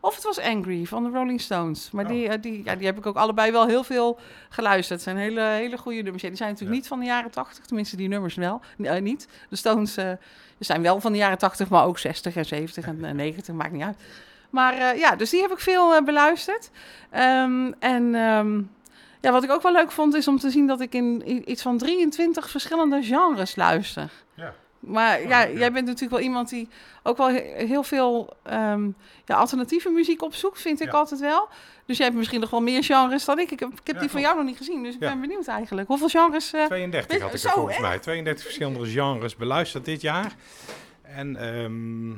Of 0.00 0.14
het 0.14 0.24
was 0.24 0.38
Angry 0.40 0.84
van 0.84 1.02
de 1.04 1.10
Rolling 1.10 1.40
Stones. 1.40 1.90
Maar 1.90 2.04
Oh. 2.04 2.10
die, 2.10 2.28
eh, 2.28 2.40
die, 2.40 2.64
ja, 2.64 2.74
die 2.74 2.86
heb 2.86 2.98
ik 2.98 3.06
ook 3.06 3.16
allebei 3.16 3.52
wel 3.52 3.66
heel 3.66 3.84
veel 3.84 4.18
geluisterd. 4.48 5.04
Het 5.04 5.08
zijn 5.08 5.16
hele, 5.16 5.40
hele 5.40 5.78
goede 5.78 6.02
nummers. 6.02 6.22
Ja, 6.22 6.28
die 6.28 6.36
zijn 6.36 6.50
natuurlijk 6.50 6.76
Ja. 6.76 6.82
niet 6.82 6.88
van 6.92 6.98
de 7.00 7.06
jaren 7.06 7.30
80, 7.30 7.64
tenminste 7.66 7.96
die 7.96 8.08
nummers 8.08 8.34
wel. 8.34 8.60
Nee, 8.76 9.00
niet. 9.00 9.28
De 9.48 9.56
Stones 9.56 9.96
eh, 9.96 10.10
zijn 10.58 10.82
wel 10.82 11.00
van 11.00 11.12
de 11.12 11.18
jaren 11.18 11.38
80, 11.38 11.68
maar 11.68 11.84
ook 11.84 11.98
60 11.98 12.36
en 12.36 12.44
70 12.46 12.86
en 12.86 13.04
eh, 13.04 13.12
90, 13.12 13.54
maakt 13.54 13.72
niet 13.72 13.82
uit. 13.82 13.96
Maar 14.50 14.74
eh, 14.74 14.98
ja, 14.98 15.16
dus 15.16 15.30
die 15.30 15.40
heb 15.42 15.50
ik 15.50 15.58
veel 15.58 15.94
eh, 15.94 16.02
beluisterd. 16.04 16.70
Ehm, 17.10 17.72
en 17.78 18.14
ehm, 18.14 18.62
ja, 19.20 19.30
wat 19.32 19.42
ik 19.44 19.50
ook 19.50 19.62
wel 19.62 19.72
leuk 19.72 19.90
vond, 19.92 20.14
is 20.14 20.28
om 20.28 20.38
te 20.38 20.50
zien 20.50 20.66
dat 20.66 20.80
ik 20.80 20.94
in 20.94 21.22
iets 21.50 21.62
van 21.62 21.78
23 21.78 22.50
verschillende 22.50 23.02
genres 23.02 23.56
luister. 23.56 24.10
Maar 24.86 25.18
Oh, 25.18 25.28
ja, 25.28 25.42
ja. 25.42 25.58
jij 25.58 25.72
bent 25.72 25.86
natuurlijk 25.86 26.12
wel 26.12 26.20
iemand 26.20 26.48
die 26.48 26.68
ook 27.02 27.16
wel 27.16 27.28
he- 27.30 27.64
heel 27.66 27.82
veel 27.82 28.36
ehm, 28.42 28.88
ja, 29.24 29.34
alternatieve 29.36 29.90
muziek 29.90 30.22
opzoekt, 30.22 30.60
vind 30.60 30.80
ik 30.80 30.86
Ja. 30.86 30.92
altijd 30.98 31.20
wel. 31.20 31.48
Dus 31.86 31.96
jij 31.96 32.06
hebt 32.06 32.18
misschien 32.18 32.40
nog 32.40 32.50
wel 32.50 32.60
meer 32.60 32.84
genres 32.84 33.24
dan 33.24 33.38
ik. 33.38 33.50
Ik 33.50 33.60
heb, 33.60 33.68
ik 33.72 33.86
heb 33.86 33.94
Ja, 33.94 34.00
die 34.00 34.10
van 34.10 34.20
jou 34.20 34.36
nog 34.36 34.44
niet 34.44 34.56
gezien, 34.56 34.82
dus 34.82 34.94
ik 34.94 35.00
ben 35.00 35.20
benieuwd 35.20 35.46
eigenlijk. 35.46 35.88
Hoeveel 35.88 36.08
genres... 36.08 36.52
eh, 36.52 36.64
32 36.64 37.10
weet- 37.10 37.20
had 37.20 37.28
ik 37.28 37.34
er 37.34 37.40
zo, 37.40 37.54
volgens 37.54 37.78
mij. 37.78 37.98
32 37.98 38.44
verschillende 38.44 38.86
genres 38.86 39.36
beluisterd 39.36 39.84
dit 39.84 40.00
jaar. 40.00 40.34
En 41.02 41.36
ehm, 41.36 42.10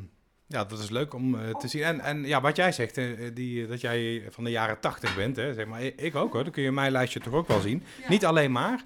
ja, 0.49 0.65
dat 0.65 0.79
is 0.79 0.91
leuk 0.91 1.15
om 1.15 1.35
eh, 1.41 1.55
te 1.55 1.69
zien. 1.69 1.83
En, 1.83 2.01
en 2.01 2.25
ja, 2.25 2.41
wat 2.41 2.57
jij 2.57 2.73
zegt, 2.73 2.99
eh, 2.99 3.07
die, 3.35 3.67
dat 3.67 3.81
jij 3.81 4.23
van 4.31 4.45
de 4.45 4.51
jaren 4.51 4.81
80 4.81 5.17
bent, 5.17 5.37
hè, 5.37 5.55
zeg 5.55 5.67
maar, 5.67 5.83
ik 5.83 6.15
ook 6.17 6.33
hoor. 6.33 6.43
Dan 6.43 6.53
kun 6.53 6.63
je 6.63 6.73
mijn 6.73 6.93
lijstje 6.93 7.21
toch 7.21 7.35
ook 7.35 7.49
wel 7.49 7.61
zien. 7.61 7.83
Niet 8.09 8.25
alleen 8.27 8.53
maar, 8.53 8.85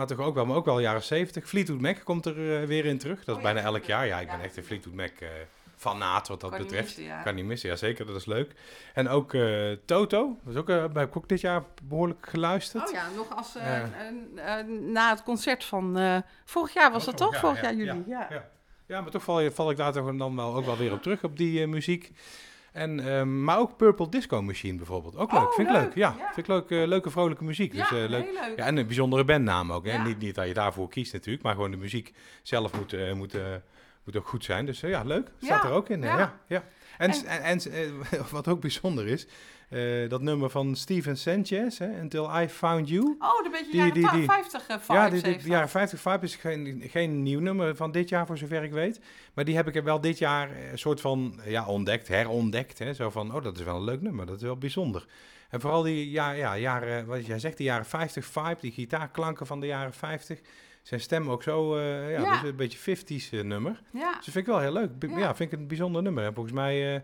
maar 0.00 0.16
toch 0.16 0.26
ook 0.26 0.34
wel, 0.34 0.46
maar 0.46 0.56
ook 0.56 0.64
wel 0.64 0.80
jaren 0.80 1.02
70. 1.02 1.48
Fleetwood 1.48 1.80
Mac 1.80 2.04
komt 2.04 2.26
er 2.26 2.60
eh, 2.60 2.66
weer 2.66 2.84
in 2.84 2.98
terug. 2.98 3.18
Dat 3.18 3.28
is 3.28 3.34
Oh 3.34 3.48
ja, 3.48 3.52
bijna 3.52 3.68
elk 3.68 3.84
jaar. 3.84 4.06
Ja, 4.06 4.20
ik 4.20 4.26
ja. 4.28 4.36
ben 4.36 4.44
echt 4.44 4.56
een 4.56 4.64
Fleetwood 4.64 4.94
Mac 4.94 5.10
eh 5.18 5.28
fanaat 5.76 6.28
wat 6.28 6.40
dat 6.40 6.50
kan 6.50 6.58
niet 6.58 6.68
betreft. 6.68 6.96
missen, 6.96 7.14
ja. 7.14 7.22
Kan 7.22 7.34
niet 7.34 7.44
missen, 7.44 7.68
ja 7.70 7.76
zeker, 7.76 8.06
dat 8.06 8.16
is 8.16 8.24
leuk. 8.24 8.52
En 8.94 9.08
ook 9.08 9.34
eh, 9.34 9.70
Toto, 9.84 10.38
dat 10.44 10.54
is 10.54 10.60
ook, 10.60 10.68
ik 10.96 11.16
ook 11.16 11.28
dit 11.28 11.40
jaar 11.40 11.62
behoorlijk 11.82 12.28
geluisterd. 12.28 12.88
Oh 12.88 12.94
ja, 12.94 13.08
nog 13.16 13.36
als 13.36 13.54
na 14.92 15.10
het 15.10 15.22
concert 15.22 15.64
van 15.64 15.98
vorig 16.44 16.72
jaar 16.72 16.92
was 16.92 17.06
Oh, 17.06 17.10
dat 17.10 17.20
vorig 17.20 17.32
toch? 17.32 17.40
Vorig 17.40 17.62
ja, 17.62 17.70
jaar 17.70 17.74
juli, 17.74 18.02
ja. 18.06 18.26
Ja. 18.30 18.48
ja, 18.86 19.00
maar 19.00 19.10
toch 19.10 19.22
val, 19.22 19.50
val 19.50 19.70
ik 19.70 19.76
daar 19.76 19.92
toch 19.92 20.16
dan 20.16 20.36
wel, 20.36 20.54
ook 20.54 20.64
wel 20.64 20.76
weer 20.76 20.92
op 20.92 21.02
terug, 21.02 21.24
op 21.24 21.36
die 21.36 21.66
muziek. 21.66 22.12
En, 22.72 23.00
ehm, 23.14 23.44
maar 23.44 23.58
ook 23.58 23.76
Purple 23.76 24.08
Disco 24.08 24.42
Machine 24.42 24.76
bijvoorbeeld. 24.76 25.16
Ook 25.16 25.32
leuk, 25.32 25.40
Oh, 25.42 25.52
vind 25.52 25.68
ik 25.68 25.74
leuk. 25.74 25.82
leuk, 25.84 25.94
Ja, 25.94 26.14
ja. 26.18 26.24
vind 26.24 26.36
ik 26.36 26.46
leuk, 26.46 26.70
eh, 26.70 26.86
leuke 26.86 27.10
vrolijke 27.10 27.44
muziek. 27.44 27.72
Ja, 27.72 27.88
dus, 27.88 28.02
eh, 28.02 28.08
leuk. 28.08 28.24
heel 28.24 28.32
leuk. 28.48 28.58
Ja, 28.58 28.66
en 28.66 28.76
een 28.76 28.86
bijzondere 28.86 29.24
bandnaam 29.24 29.72
ook. 29.72 29.84
Hè? 29.86 29.92
Ja. 29.92 30.04
Niet, 30.04 30.18
niet 30.18 30.34
dat 30.34 30.46
je 30.46 30.54
daarvoor 30.54 30.88
kiest 30.88 31.12
natuurlijk, 31.12 31.44
maar 31.44 31.54
gewoon 31.54 31.70
de 31.70 31.76
muziek 31.76 32.12
zelf 32.42 32.74
moet, 32.76 32.92
eh, 32.92 33.12
moet, 33.12 33.38
moet 34.04 34.16
ook 34.16 34.28
goed 34.28 34.44
zijn. 34.44 34.66
Dus 34.66 34.82
eh, 34.82 34.90
ja, 34.90 35.02
leuk. 35.02 35.30
Staat 35.40 35.64
er 35.64 35.70
ook 35.70 35.88
in. 35.88 36.04
eh, 36.04 36.10
ja. 36.10 36.40
Ja. 36.46 36.64
En, 36.98 37.10
En- 37.10 37.42
en, 37.42 37.58
eh, 37.72 38.20
wat 38.30 38.48
ook 38.48 38.60
bijzonder 38.60 39.06
is, 39.06 39.26
dat 40.08 40.20
nummer 40.22 40.50
van 40.50 40.76
Steven 40.76 41.16
Sanchez, 41.16 41.78
hè, 41.78 42.00
Until 42.00 42.40
I 42.40 42.48
Found 42.48 42.88
You. 42.88 43.16
Oh, 43.18 43.44
een 43.44 43.50
beetje 43.50 43.66
Die- 43.70 43.76
jaren 43.80 43.92
die- 43.94 44.10
die- 44.10 44.24
50 44.24 44.60
uh, 44.70 44.76
vibes 44.78 44.86
Ja, 44.86 45.10
heeft 45.10 45.44
jaren 45.44 45.60
dat. 45.60 45.70
50 45.70 46.00
Vibe 46.00 46.24
is 46.24 46.36
geen, 46.36 46.82
geen 46.86 47.22
nieuw 47.22 47.40
nummer 47.40 47.76
van 47.76 47.92
dit 47.92 48.08
jaar, 48.08 48.26
voor 48.26 48.38
zover 48.38 48.62
ik 48.62 48.72
weet. 48.72 49.00
Maar 49.34 49.44
die 49.44 49.56
heb 49.56 49.68
ik 49.68 49.76
er 49.76 49.84
wel 49.84 50.00
dit 50.00 50.18
jaar 50.18 50.50
een 50.72 50.78
soort 50.78 51.00
van 51.00 51.40
ja, 51.44 51.66
ontdekt, 51.66 52.08
herontdekt. 52.08 52.78
Hè? 52.78 52.94
Zo 52.94 53.10
van, 53.10 53.34
oh, 53.34 53.42
dat 53.42 53.58
is 53.58 53.64
wel 53.64 53.76
een 53.76 53.84
leuk 53.84 54.00
nummer, 54.00 54.26
dat 54.26 54.36
is 54.36 54.42
wel 54.42 54.56
bijzonder. 54.56 55.06
En 55.48 55.60
vooral 55.60 55.82
die 55.82 56.10
ja, 56.10 56.30
ja, 56.30 56.58
jaren, 56.58 57.06
wat 57.06 57.26
jij 57.26 57.38
zegt, 57.38 57.56
die 57.56 57.66
jaren 57.66 57.86
50 57.86 58.24
vibe, 58.26 58.56
die 58.60 58.72
gitaarklanken 58.72 59.46
van 59.46 59.60
de 59.60 59.66
jaren 59.66 59.92
50. 59.92 60.40
Zijn 60.82 61.00
stem 61.00 61.30
ook 61.30 61.42
zo, 61.42 61.76
eh, 61.76 62.10
ja, 62.12 62.20
Ja. 62.20 62.40
dus 62.40 62.50
een 62.50 62.56
beetje 62.56 62.78
50s 62.78 63.30
eh, 63.32 63.42
nummer. 63.42 63.80
Ja. 63.92 64.06
Dus 64.06 64.24
dat 64.24 64.34
vind 64.34 64.36
ik 64.36 64.46
wel 64.46 64.58
heel 64.60 64.72
leuk. 64.72 64.98
B- 64.98 65.02
Ja. 65.02 65.18
Ja, 65.18 65.34
vind 65.34 65.52
ik 65.52 65.58
een 65.58 65.66
bijzonder 65.66 66.02
nummer. 66.02 66.24
En 66.24 66.34
volgens 66.34 66.54
mij 66.54 66.94
eh, 66.94 67.00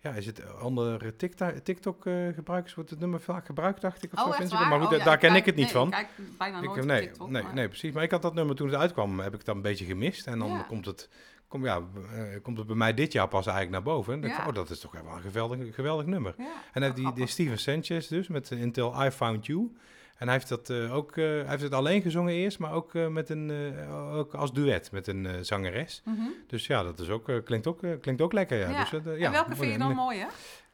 ja, 0.00 0.10
is 0.12 0.26
het 0.26 0.42
onder 0.62 1.16
TikTok, 1.16 1.50
TikTok 1.50 2.06
eh, 2.06 2.14
gebruikers, 2.34 2.74
wordt 2.74 2.90
het 2.90 2.98
nummer 3.00 3.20
vaak 3.20 3.46
gebruikt, 3.46 3.80
dacht 3.80 4.02
ik. 4.04 4.12
Of 4.12 4.18
zo, 4.18 4.24
Oh, 4.24 4.30
waar? 4.50 4.68
Maar 4.68 4.80
goed, 4.80 4.92
Oh, 4.92 4.98
ja, 4.98 5.04
daar 5.04 5.18
ken 5.18 5.28
kijk- 5.30 5.40
ik 5.40 5.46
het 5.46 5.54
niet 5.56 5.64
nee, 5.64 5.74
van. 5.74 5.86
Ik 5.86 5.92
kijk 5.94 6.08
bijna 6.38 6.60
nooit 6.60 6.84
nee, 6.84 7.00
TikTok, 7.00 7.30
nee, 7.30 7.42
maar- 7.42 7.54
nee, 7.54 7.68
precies. 7.68 7.92
Maar 7.92 8.02
ik 8.02 8.10
had 8.10 8.22
dat 8.22 8.34
nummer 8.34 8.56
toen 8.56 8.68
het 8.68 8.76
uitkwam, 8.76 9.20
heb 9.20 9.34
ik 9.34 9.44
dat 9.44 9.54
een 9.56 9.62
beetje 9.62 9.84
gemist. 9.84 10.26
En 10.26 10.38
dan 10.38 10.66
komt, 10.66 10.86
het, 10.86 11.08
kom, 11.48 11.64
ja, 11.64 11.82
komt 12.42 12.58
het 12.58 12.66
bij 12.66 12.76
mij 12.76 12.94
dit 12.94 13.12
jaar 13.12 13.28
pas 13.28 13.46
eigenlijk 13.46 13.70
naar 13.84 13.94
boven. 13.94 14.12
En 14.14 14.20
dan 14.20 14.30
ik 14.30 14.46
oh, 14.46 14.54
dat 14.54 14.70
is 14.70 14.80
toch 14.80 14.92
wel 14.92 15.12
een 15.14 15.20
geweldig, 15.20 15.74
geweldig 15.74 16.06
nummer. 16.06 16.34
En 16.72 16.82
heeft 16.82 16.96
die, 16.96 17.12
die. 17.12 17.26
Steven 17.26 17.58
Sanchez 17.58 18.08
dus, 18.08 18.28
met 18.28 18.50
Until 18.50 19.04
I 19.04 19.10
Found 19.10 19.46
You. 19.46 19.76
En 20.18 20.26
hij 20.26 20.34
heeft, 20.34 20.48
dat, 20.48 20.70
eh, 20.70 20.94
ook, 20.94 21.16
eh, 21.16 21.24
hij 21.24 21.44
heeft 21.46 21.62
het 21.62 21.72
alleen 21.72 22.02
gezongen 22.02 22.34
eerst, 22.34 22.58
maar 22.58 22.72
ook, 22.72 22.94
eh, 22.94 23.06
met 23.06 23.30
een, 23.30 23.52
ook 24.12 24.34
als 24.34 24.52
duet 24.52 24.92
met 24.92 25.06
een 25.06 25.44
zangeres. 25.44 26.02
Mhm. 26.04 26.20
Dus 26.46 26.66
ja, 26.66 26.82
dat 26.82 26.98
is 26.98 27.08
ook, 27.08 27.24
klinkt, 27.44 27.66
ook, 27.66 27.80
klinkt 28.00 28.20
ook 28.20 28.32
lekker. 28.32 28.58
Ja. 28.58 28.70
Ja. 28.70 28.80
Dus, 28.90 28.92
en 29.04 29.18
ja, 29.18 29.30
welke 29.30 29.56
vind 29.56 29.72
je 29.72 29.78
dan 29.78 29.94
mooi, 29.94 30.18
hè? 30.18 30.26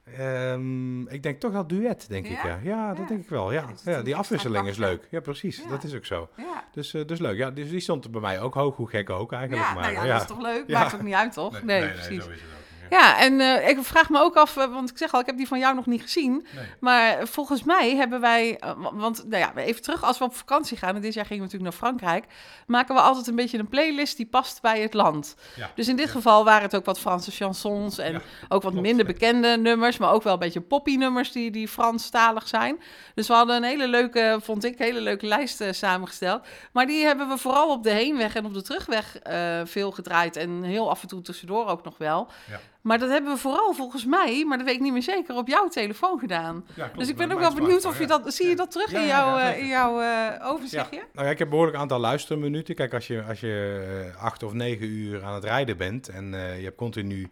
Ehm, 0.04 1.06
ik 1.06 1.22
denk 1.22 1.40
toch 1.40 1.52
dat 1.52 1.68
duet, 1.68 2.08
denk 2.08 2.26
ik. 2.26 2.42
Ja? 2.42 2.58
Ja, 2.62 2.88
dat 2.88 2.98
Ja. 2.98 3.06
denk 3.06 3.22
ik 3.22 3.28
wel. 3.28 3.52
Ja. 3.52 3.68
Ja, 3.84 3.98
een 3.98 4.04
die 4.04 4.16
afwisseling 4.16 4.68
is 4.68 4.76
leuk. 4.76 5.06
Ja, 5.10 5.20
precies. 5.20 5.62
Dat 5.68 5.84
is 5.84 5.94
ook 5.94 6.04
zo. 6.04 6.28
Ja. 6.36 6.64
Dus, 6.72 6.90
dus 6.90 7.18
leuk. 7.18 7.36
Ja, 7.36 7.50
dus 7.50 7.70
die 7.70 7.80
stond 7.80 8.10
bij 8.10 8.20
mij 8.20 8.40
ook 8.40 8.54
hoog. 8.54 8.76
Hoe 8.76 8.88
gek 8.88 9.10
ook 9.10 9.32
eigenlijk. 9.32 9.66
Ja, 9.66 9.74
maar, 9.74 9.92
nou 9.92 10.06
ja, 10.06 10.12
dat 10.12 10.20
is 10.20 10.26
toch 10.26 10.42
leuk? 10.42 10.68
Maakt 10.68 10.94
ook 10.94 11.02
niet 11.02 11.14
uit, 11.14 11.32
toch? 11.32 11.62
Nee, 11.62 11.88
precies. 11.88 12.24
zo 12.24 12.30
is 12.30 12.40
het 12.40 12.63
Ja, 12.90 13.18
en 13.20 13.40
eh, 13.40 13.68
ik 13.68 13.78
vraag 13.82 14.08
me 14.10 14.20
ook 14.20 14.36
af, 14.36 14.56
eh, 14.56 14.72
want 14.72 14.90
ik 14.90 14.98
zeg 14.98 15.12
al, 15.12 15.20
ik 15.20 15.26
heb 15.26 15.36
die 15.36 15.48
van 15.48 15.58
jou 15.58 15.74
nog 15.74 15.86
niet 15.86 16.02
gezien. 16.02 16.46
Nee. 16.54 16.64
Maar 16.80 17.26
volgens 17.28 17.62
mij 17.64 17.96
hebben 17.96 18.20
wij, 18.20 18.58
eh, 18.58 18.70
wa- 18.76 18.94
want 18.94 19.24
nou 19.28 19.42
ja, 19.42 19.52
even 19.62 19.82
terug, 19.82 20.02
als 20.04 20.18
we 20.18 20.24
op 20.24 20.34
vakantie 20.36 20.76
gaan, 20.76 20.94
en 20.94 21.00
dit 21.02 21.14
jaar 21.14 21.26
gingen 21.26 21.46
we 21.46 21.52
natuurlijk 21.52 21.80
naar 21.80 21.90
Frankrijk, 21.90 22.24
maken 22.66 22.94
we 22.94 23.00
altijd 23.00 23.26
een 23.26 23.34
beetje 23.34 23.58
een 23.58 23.68
playlist 23.68 24.16
die 24.16 24.26
past 24.26 24.62
bij 24.62 24.80
het 24.80 24.94
land. 24.94 25.34
Ja. 25.56 25.70
Dus 25.74 25.88
in 25.88 25.96
dit 25.96 26.06
Ja. 26.06 26.12
geval 26.12 26.44
waren 26.44 26.62
het 26.62 26.74
ook 26.76 26.84
wat 26.84 26.98
Franse 26.98 27.30
chansons 27.30 27.98
en 27.98 28.12
Ja, 28.12 28.20
ook 28.48 28.62
wat 28.62 28.72
klopt, 28.72 28.80
minder 28.86 29.06
bekende 29.06 29.56
nummers, 29.56 29.96
maar 29.98 30.12
ook 30.12 30.22
wel 30.22 30.32
een 30.32 30.38
beetje 30.38 30.60
poppy-nummers 30.60 31.32
die, 31.32 31.50
die 31.50 31.68
Franstalig 31.68 32.48
zijn. 32.48 32.82
Dus 33.14 33.26
we 33.26 33.34
hadden 33.34 33.56
een 33.56 33.62
hele 33.62 33.88
leuke, 33.88 34.38
vond 34.42 34.64
ik, 34.64 34.78
hele 34.78 35.00
leuke 35.00 35.26
lijst 35.26 35.62
samengesteld. 35.70 36.42
Maar 36.72 36.86
die 36.86 37.04
hebben 37.04 37.28
we 37.28 37.38
vooral 37.38 37.70
op 37.70 37.82
de 37.82 37.90
heenweg 37.90 38.34
en 38.34 38.44
op 38.44 38.54
de 38.54 38.62
terugweg 38.62 39.16
veel 39.64 39.90
gedraaid 39.90 40.36
en 40.36 40.62
heel 40.62 40.90
af 40.90 41.02
en 41.02 41.08
toe 41.08 41.20
tussendoor 41.22 41.66
ook 41.66 41.84
nog 41.84 41.98
wel. 41.98 42.28
Ja. 42.50 42.60
Maar 42.84 42.98
dat 42.98 43.10
hebben 43.10 43.32
we 43.32 43.38
vooral 43.38 43.72
volgens 43.72 44.04
mij, 44.04 44.44
maar 44.44 44.56
dat 44.56 44.66
weet 44.66 44.76
ik 44.76 44.80
niet 44.80 44.92
meer 44.92 45.02
zeker, 45.02 45.36
op 45.36 45.48
jouw 45.48 45.68
telefoon 45.68 46.18
gedaan. 46.18 46.64
Ja, 46.74 46.84
klopt, 46.84 46.98
dus 46.98 47.08
ik 47.08 47.16
ben 47.16 47.32
ook 47.32 47.38
wel 47.38 47.54
benieuwd 47.54 47.84
of 47.84 47.98
je 47.98 48.06
dat, 48.06 48.34
zie 48.34 48.48
je 48.48 48.56
dat 48.56 48.70
terug 48.70 48.90
Ja, 48.90 49.00
in 49.00 49.06
jouw, 49.06 49.38
eh, 49.38 49.58
in 49.58 49.66
jouw 49.66 50.00
eh, 50.00 50.50
overzichtje? 50.50 51.02
Nou 51.12 51.26
ja, 51.26 51.32
ik 51.32 51.38
heb 51.38 51.40
een 51.40 51.48
behoorlijk 51.48 51.76
aantal 51.76 51.98
luisterminuten. 51.98 52.74
Kijk, 52.74 52.94
als 52.94 53.06
je, 53.06 53.22
als 53.22 53.40
je 53.40 53.84
eh, 54.14 54.22
acht 54.22 54.42
of 54.42 54.52
negen 54.52 54.86
uur 54.86 55.24
aan 55.24 55.34
het 55.34 55.44
rijden 55.44 55.76
bent 55.76 56.08
en 56.08 56.30
je 56.32 56.64
hebt 56.64 56.76
continu 56.76 57.30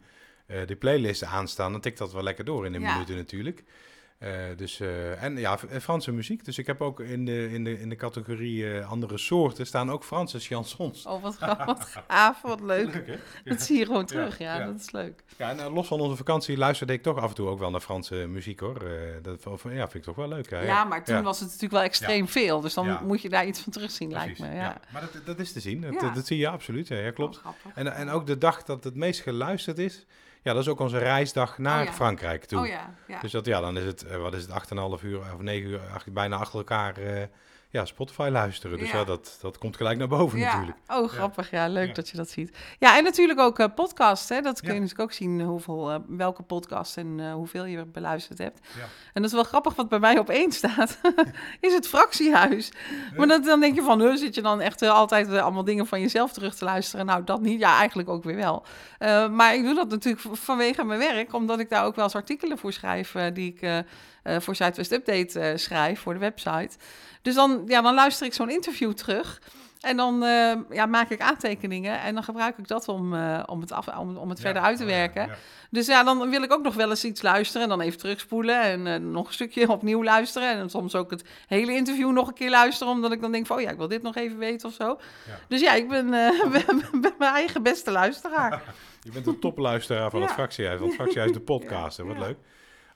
de 0.67 0.77
playlist 0.77 1.25
aanstaan, 1.25 1.73
dan 1.73 1.81
tikt 1.81 1.99
dat 1.99 2.13
wel 2.13 2.23
lekker 2.23 2.45
door 2.45 2.67
in 2.67 2.73
de 2.73 2.79
minuten 2.79 3.17
natuurlijk. 3.17 3.65
Eh, 4.23 4.31
dus, 4.57 4.81
eh, 4.81 5.23
en 5.23 5.37
ja, 5.37 5.57
F- 5.57 5.65
Franse 5.81 6.13
muziek. 6.13 6.45
Dus 6.45 6.59
ik 6.59 6.67
heb 6.67 6.81
ook 6.81 7.01
in 7.01 7.25
de, 7.25 7.49
in 7.53 7.65
de, 7.65 7.81
in 7.81 7.89
de 7.89 7.97
categorie 7.97 8.73
eh, 8.79 8.91
andere 8.91 9.19
soorten 9.19 9.67
staan 9.67 9.91
ook 9.91 10.05
Franse 10.05 10.39
chansons. 10.39 11.07
Oh, 11.07 11.23
wat, 11.23 11.37
gaaf, 12.09 12.43
wat 12.43 12.61
leuk. 12.73 12.95
Leuk, 12.95 13.07
hè? 13.07 13.17
Dat 13.51 13.63
zie 13.63 13.79
je 13.79 13.87
gewoon 13.87 14.07
terug, 14.07 14.39
ja, 14.39 14.59
ja. 14.59 14.67
dat 14.67 14.81
is 14.81 14.91
leuk. 14.91 15.23
Ja, 15.37 15.51
en 15.51 15.59
eh, 15.61 15.75
los 15.75 15.87
van 15.87 16.01
onze 16.01 16.17
vakantie 16.17 16.57
luisterde 16.57 16.93
ik 16.93 17.03
toch 17.03 17.17
af 17.19 17.29
en 17.29 17.35
toe 17.35 17.49
ook 17.49 17.59
wel 17.59 17.71
naar 17.71 17.81
Franse 17.81 18.15
muziek 18.15 18.61
hoor. 18.61 18.83
Eh, 18.83 18.93
dat 19.23 19.43
ja, 19.43 19.57
vind 19.73 19.95
ik 19.95 20.03
toch 20.03 20.17
wel 20.17 20.29
leuk. 20.29 20.51
Hè? 20.51 20.61
Ja, 20.65 20.85
maar 20.85 21.05
toen 21.05 21.17
Ja. 21.17 21.23
was 21.23 21.37
het 21.39 21.47
natuurlijk 21.47 21.73
wel 21.75 21.83
extreem 21.83 22.29
veel, 22.29 22.61
dus 22.61 22.75
dan 22.75 22.87
Ja. 22.87 23.01
moet 23.01 23.23
je 23.23 23.29
daar 23.29 23.47
iets 23.47 23.61
van 23.61 23.73
terugzien, 23.73 24.11
lijkt 24.13 24.39
me. 24.39 24.55
Ja. 24.55 24.81
Maar 24.93 25.01
dat, 25.13 25.27
dat 25.27 25.39
is 25.39 25.53
te 25.53 25.61
zien. 25.61 25.81
Dat, 25.81 25.93
Ja. 25.93 26.01
dat, 26.01 26.15
dat 26.15 26.27
zie 26.27 26.39
je 26.39 26.49
absoluut. 26.49 26.89
Ja, 26.89 26.97
ja, 26.97 27.11
klopt. 27.11 27.41
Oh. 27.47 27.53
En, 27.75 27.95
en 27.95 28.09
ook 28.11 28.27
de 28.27 28.39
dag 28.39 28.63
dat 28.63 28.85
het 28.85 28.95
meest 28.95 29.21
geluisterd 29.21 29.79
is, 29.79 30.07
ja, 30.43 30.53
dat 30.53 30.63
is 30.63 30.69
ook 30.69 30.81
onze 30.81 30.99
reisdag 30.99 31.59
naar 31.59 31.81
Oh 31.81 31.87
ja. 31.87 31.93
Frankrijk 31.93 32.45
toe. 32.45 32.61
Oh 32.61 32.67
ja, 32.67 32.95
ja. 33.07 33.21
Dus 33.21 33.33
dat, 33.33 33.47
ja, 33.47 33.61
dan 33.61 33.77
is 33.77 33.85
het, 33.85 34.03
eh, 34.07 34.17
wat 34.17 34.35
is 34.35 34.43
het, 34.43 34.51
8,5 34.51 35.03
uur 35.03 35.19
of 35.19 35.41
9 35.41 35.71
uur, 35.71 35.81
bijna 36.13 36.37
achter 36.37 36.59
elkaar 36.59 36.97
eh, 36.97 37.23
ja, 37.73 37.85
Spotify 37.85 38.29
luisteren. 38.33 38.79
Dus 38.79 38.91
Ja. 38.91 38.99
ja, 38.99 39.05
dat, 39.05 39.39
dat 39.41 39.59
komt 39.59 39.77
gelijk 39.77 39.99
naar 39.99 40.09
boven 40.09 40.39
ja. 40.39 40.53
natuurlijk. 40.53 40.79
Oh, 40.89 41.09
grappig. 41.09 41.51
Ja, 41.51 41.69
leuk 41.69 41.95
dat 41.95 42.09
je 42.09 42.17
dat 42.17 42.31
ziet. 42.31 42.57
Ja, 42.79 42.97
en 42.97 43.05
natuurlijk 43.05 43.39
ook 43.39 43.59
eh 43.59 43.67
podcasts. 43.75 44.29
Hè? 44.29 44.41
Dat 44.41 44.61
kun 44.61 44.75
je 44.75 44.81
natuurlijk 44.81 45.01
ook 45.01 45.13
zien 45.13 45.41
hoeveel, 45.41 45.91
eh, 45.91 45.99
welke 46.09 46.43
podcast 46.43 46.97
en 46.97 47.21
eh, 47.21 47.33
hoeveel 47.33 47.65
je 47.65 47.85
beluisterd 47.85 48.39
hebt. 48.39 48.61
Ja. 48.77 48.83
En 48.83 49.23
dat 49.23 49.25
is 49.25 49.33
wel 49.33 49.45
grappig, 49.45 49.75
wat 49.75 49.89
bij 49.89 49.99
mij 49.99 50.19
op 50.19 50.31
één 50.31 50.53
staat, 50.53 51.01
is 51.61 51.75
het 51.75 51.89
fractiehuis. 51.89 52.73
Maar 53.17 53.27
dat, 53.27 53.45
dan 53.45 53.61
denk 53.61 53.75
je 53.75 53.83
van, 53.83 54.01
huh, 54.01 54.17
zit 54.17 54.35
je 54.35 54.43
dan 54.43 54.61
echt 54.61 54.83
eh, 54.83 54.91
altijd 54.91 55.33
eh, 55.33 55.43
allemaal 55.43 55.65
dingen 55.65 55.87
van 55.87 56.01
jezelf 56.01 56.33
terug 56.33 56.55
te 56.55 56.65
luisteren? 56.65 57.07
Nou, 57.07 57.25
dat 57.25 57.41
niet. 57.41 57.61
Ja, 57.61 57.79
eigenlijk 57.79 58.09
ook 58.09 58.25
weer 58.25 58.37
wel. 58.37 58.65
Eh, 58.99 59.29
maar 59.29 59.55
ik 59.55 59.65
doe 59.65 59.75
dat 59.75 59.89
natuurlijk 59.89 60.23
vanwege 60.33 60.85
mijn 60.85 60.99
werk, 60.99 61.33
omdat 61.33 61.59
ik 61.59 61.69
daar 61.69 61.85
ook 61.85 61.95
wel 61.95 62.05
eens 62.05 62.15
artikelen 62.15 62.59
voor 62.59 62.73
schrijf, 62.73 63.15
eh, 63.15 63.27
die 63.35 63.55
ik 63.55 63.85
eh, 64.23 64.35
eh, 64.35 64.41
voor 64.41 64.55
Zuidwest 64.57 64.93
Update 64.93 65.41
eh, 65.41 65.57
schrijf, 65.57 66.01
voor 66.01 66.13
de 66.13 66.19
website. 66.21 66.77
Dus 67.23 67.35
dan, 67.35 67.63
ja, 67.67 67.81
dan 67.81 67.95
luister 67.95 68.27
ik 68.27 68.33
zo'n 68.35 68.51
interview 68.51 68.93
terug. 68.93 69.41
En 69.81 69.97
dan 69.97 70.23
eh, 70.25 70.53
ja, 70.71 70.87
maak 70.87 71.11
ik 71.11 71.21
aantekeningen 71.21 72.01
en 72.01 72.15
dan 72.15 72.23
gebruik 72.23 72.59
ik 72.59 72.69
dat 72.69 72.89
om, 72.89 73.15
eh, 73.15 73.43
om 73.47 73.61
het, 73.61 73.73
af, 73.73 73.97
om, 73.99 74.17
om 74.17 74.29
het 74.29 74.41
verder 74.41 74.63
uit 74.63 74.77
te 74.77 74.83
Oh, 74.83 74.89
werken. 74.89 75.27
ja. 75.27 75.35
Dus 75.71 75.87
ja, 75.87 76.05
dan 76.05 76.31
wil 76.31 76.43
ik 76.43 76.53
ook 76.53 76.63
nog 76.63 76.75
wel 76.75 76.91
eens 76.91 77.05
iets 77.05 77.23
luisteren 77.23 77.63
en 77.63 77.69
dan 77.69 77.81
even 77.81 77.99
terugspoelen 77.99 78.61
en 78.63 78.87
eh, 78.87 79.01
nog 79.01 79.27
een 79.27 79.33
stukje 79.33 79.69
opnieuw 79.69 80.05
luisteren. 80.05 80.49
En 80.49 80.71
soms 80.71 80.95
ook 80.95 81.11
het 81.11 81.25
hele 81.47 81.73
interview 81.75 82.11
nog 82.11 82.29
een 82.29 82.35
keer 82.35 82.51
luisteren, 82.51 82.93
omdat 82.93 83.13
ik 83.13 83.21
dan 83.21 83.33
denk 83.33 83.47
van, 83.47 83.57
oh 83.57 83.63
ja, 83.63 83.71
ik 83.71 83.77
wil 83.77 83.89
dit 83.89 84.03
nog 84.03 84.17
even 84.17 84.39
weten 84.39 84.69
of 84.69 84.75
zo. 84.75 84.99
Dus 85.49 85.61
ja, 85.61 85.73
ik 85.75 85.89
ben, 85.89 86.15
eh, 86.15 86.41
ben, 86.67 87.01
ben 87.01 87.15
mijn 87.19 87.35
eigen 87.35 87.63
beste 87.63 87.91
luisteraar. 87.91 88.63
Je 89.01 89.11
bent 89.11 89.27
een 89.27 89.39
topluisteraar 89.39 90.11
van 90.11 90.23
het 90.23 90.31
fractiehuis, 90.33 90.79
van 90.79 90.87
het 90.87 90.97
fractiehuis 90.97 91.33
de 91.33 91.41
podcast. 91.41 91.97
hè, 91.97 92.05
Wat 92.05 92.19
leuk. 92.19 92.37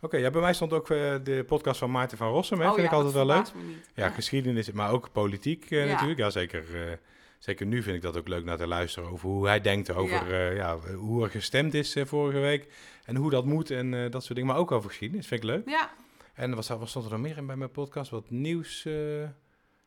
Oké, 0.01 0.17
ja, 0.17 0.31
bij 0.31 0.41
mij 0.41 0.53
stond 0.53 0.73
ook 0.73 0.91
eh, 0.91 1.15
de 1.23 1.45
podcast 1.47 1.79
van 1.79 1.91
Maarten 1.91 2.19
van 2.19 2.29
Rossum. 2.31 2.61
Hè, 2.61 2.67
Oh 2.67 2.75
vind 2.75 2.83
ja, 2.87 2.93
ik 2.93 2.97
altijd 2.97 3.15
wel 3.15 3.27
leuk. 3.27 3.47
Ja, 3.95 4.09
geschiedenis, 4.09 4.71
maar 4.73 4.91
ook 4.91 5.13
politiek 5.13 5.71
eh, 5.71 5.85
natuurlijk. 5.87 6.19
Ja, 6.19 6.31
zeker, 6.31 6.89
eh, 6.89 6.93
zeker 7.39 7.67
nu 7.67 7.83
vind 7.83 7.97
ik 7.97 8.03
dat 8.03 8.17
ook 8.17 8.29
leuk 8.29 8.45
naar 8.45 8.57
te 8.57 8.67
luisteren 8.67 9.11
over 9.11 9.29
hoe 9.29 9.47
hij 9.47 9.61
denkt 9.61 9.95
over 9.95 10.35
Ja. 10.35 10.51
ja, 10.51 10.79
hoe 10.97 11.25
er 11.25 11.31
gestemd 11.31 11.75
is 11.75 11.97
vorige 12.05 12.39
week. 12.39 12.73
En 13.05 13.17
hoe 13.17 13.31
dat 13.31 13.45
moet 13.45 13.71
en 13.71 13.91
dat 14.11 14.23
soort 14.25 14.35
dingen. 14.39 14.47
Maar 14.47 14.59
ook 14.61 14.73
over 14.73 14.89
geschiedenis, 14.91 15.27
vind 15.27 15.43
ik 15.43 15.49
leuk. 15.49 15.69
Ja, 15.69 15.91
En 16.35 16.55
wat, 16.55 16.67
wat 16.67 16.89
stond 16.89 17.05
er 17.05 17.11
nog 17.11 17.21
meer 17.21 17.37
in 17.37 17.47
bij 17.47 17.57
mijn 17.57 17.71
podcast? 17.71 18.11
Wat 18.11 18.31
nieuws? 18.31 18.87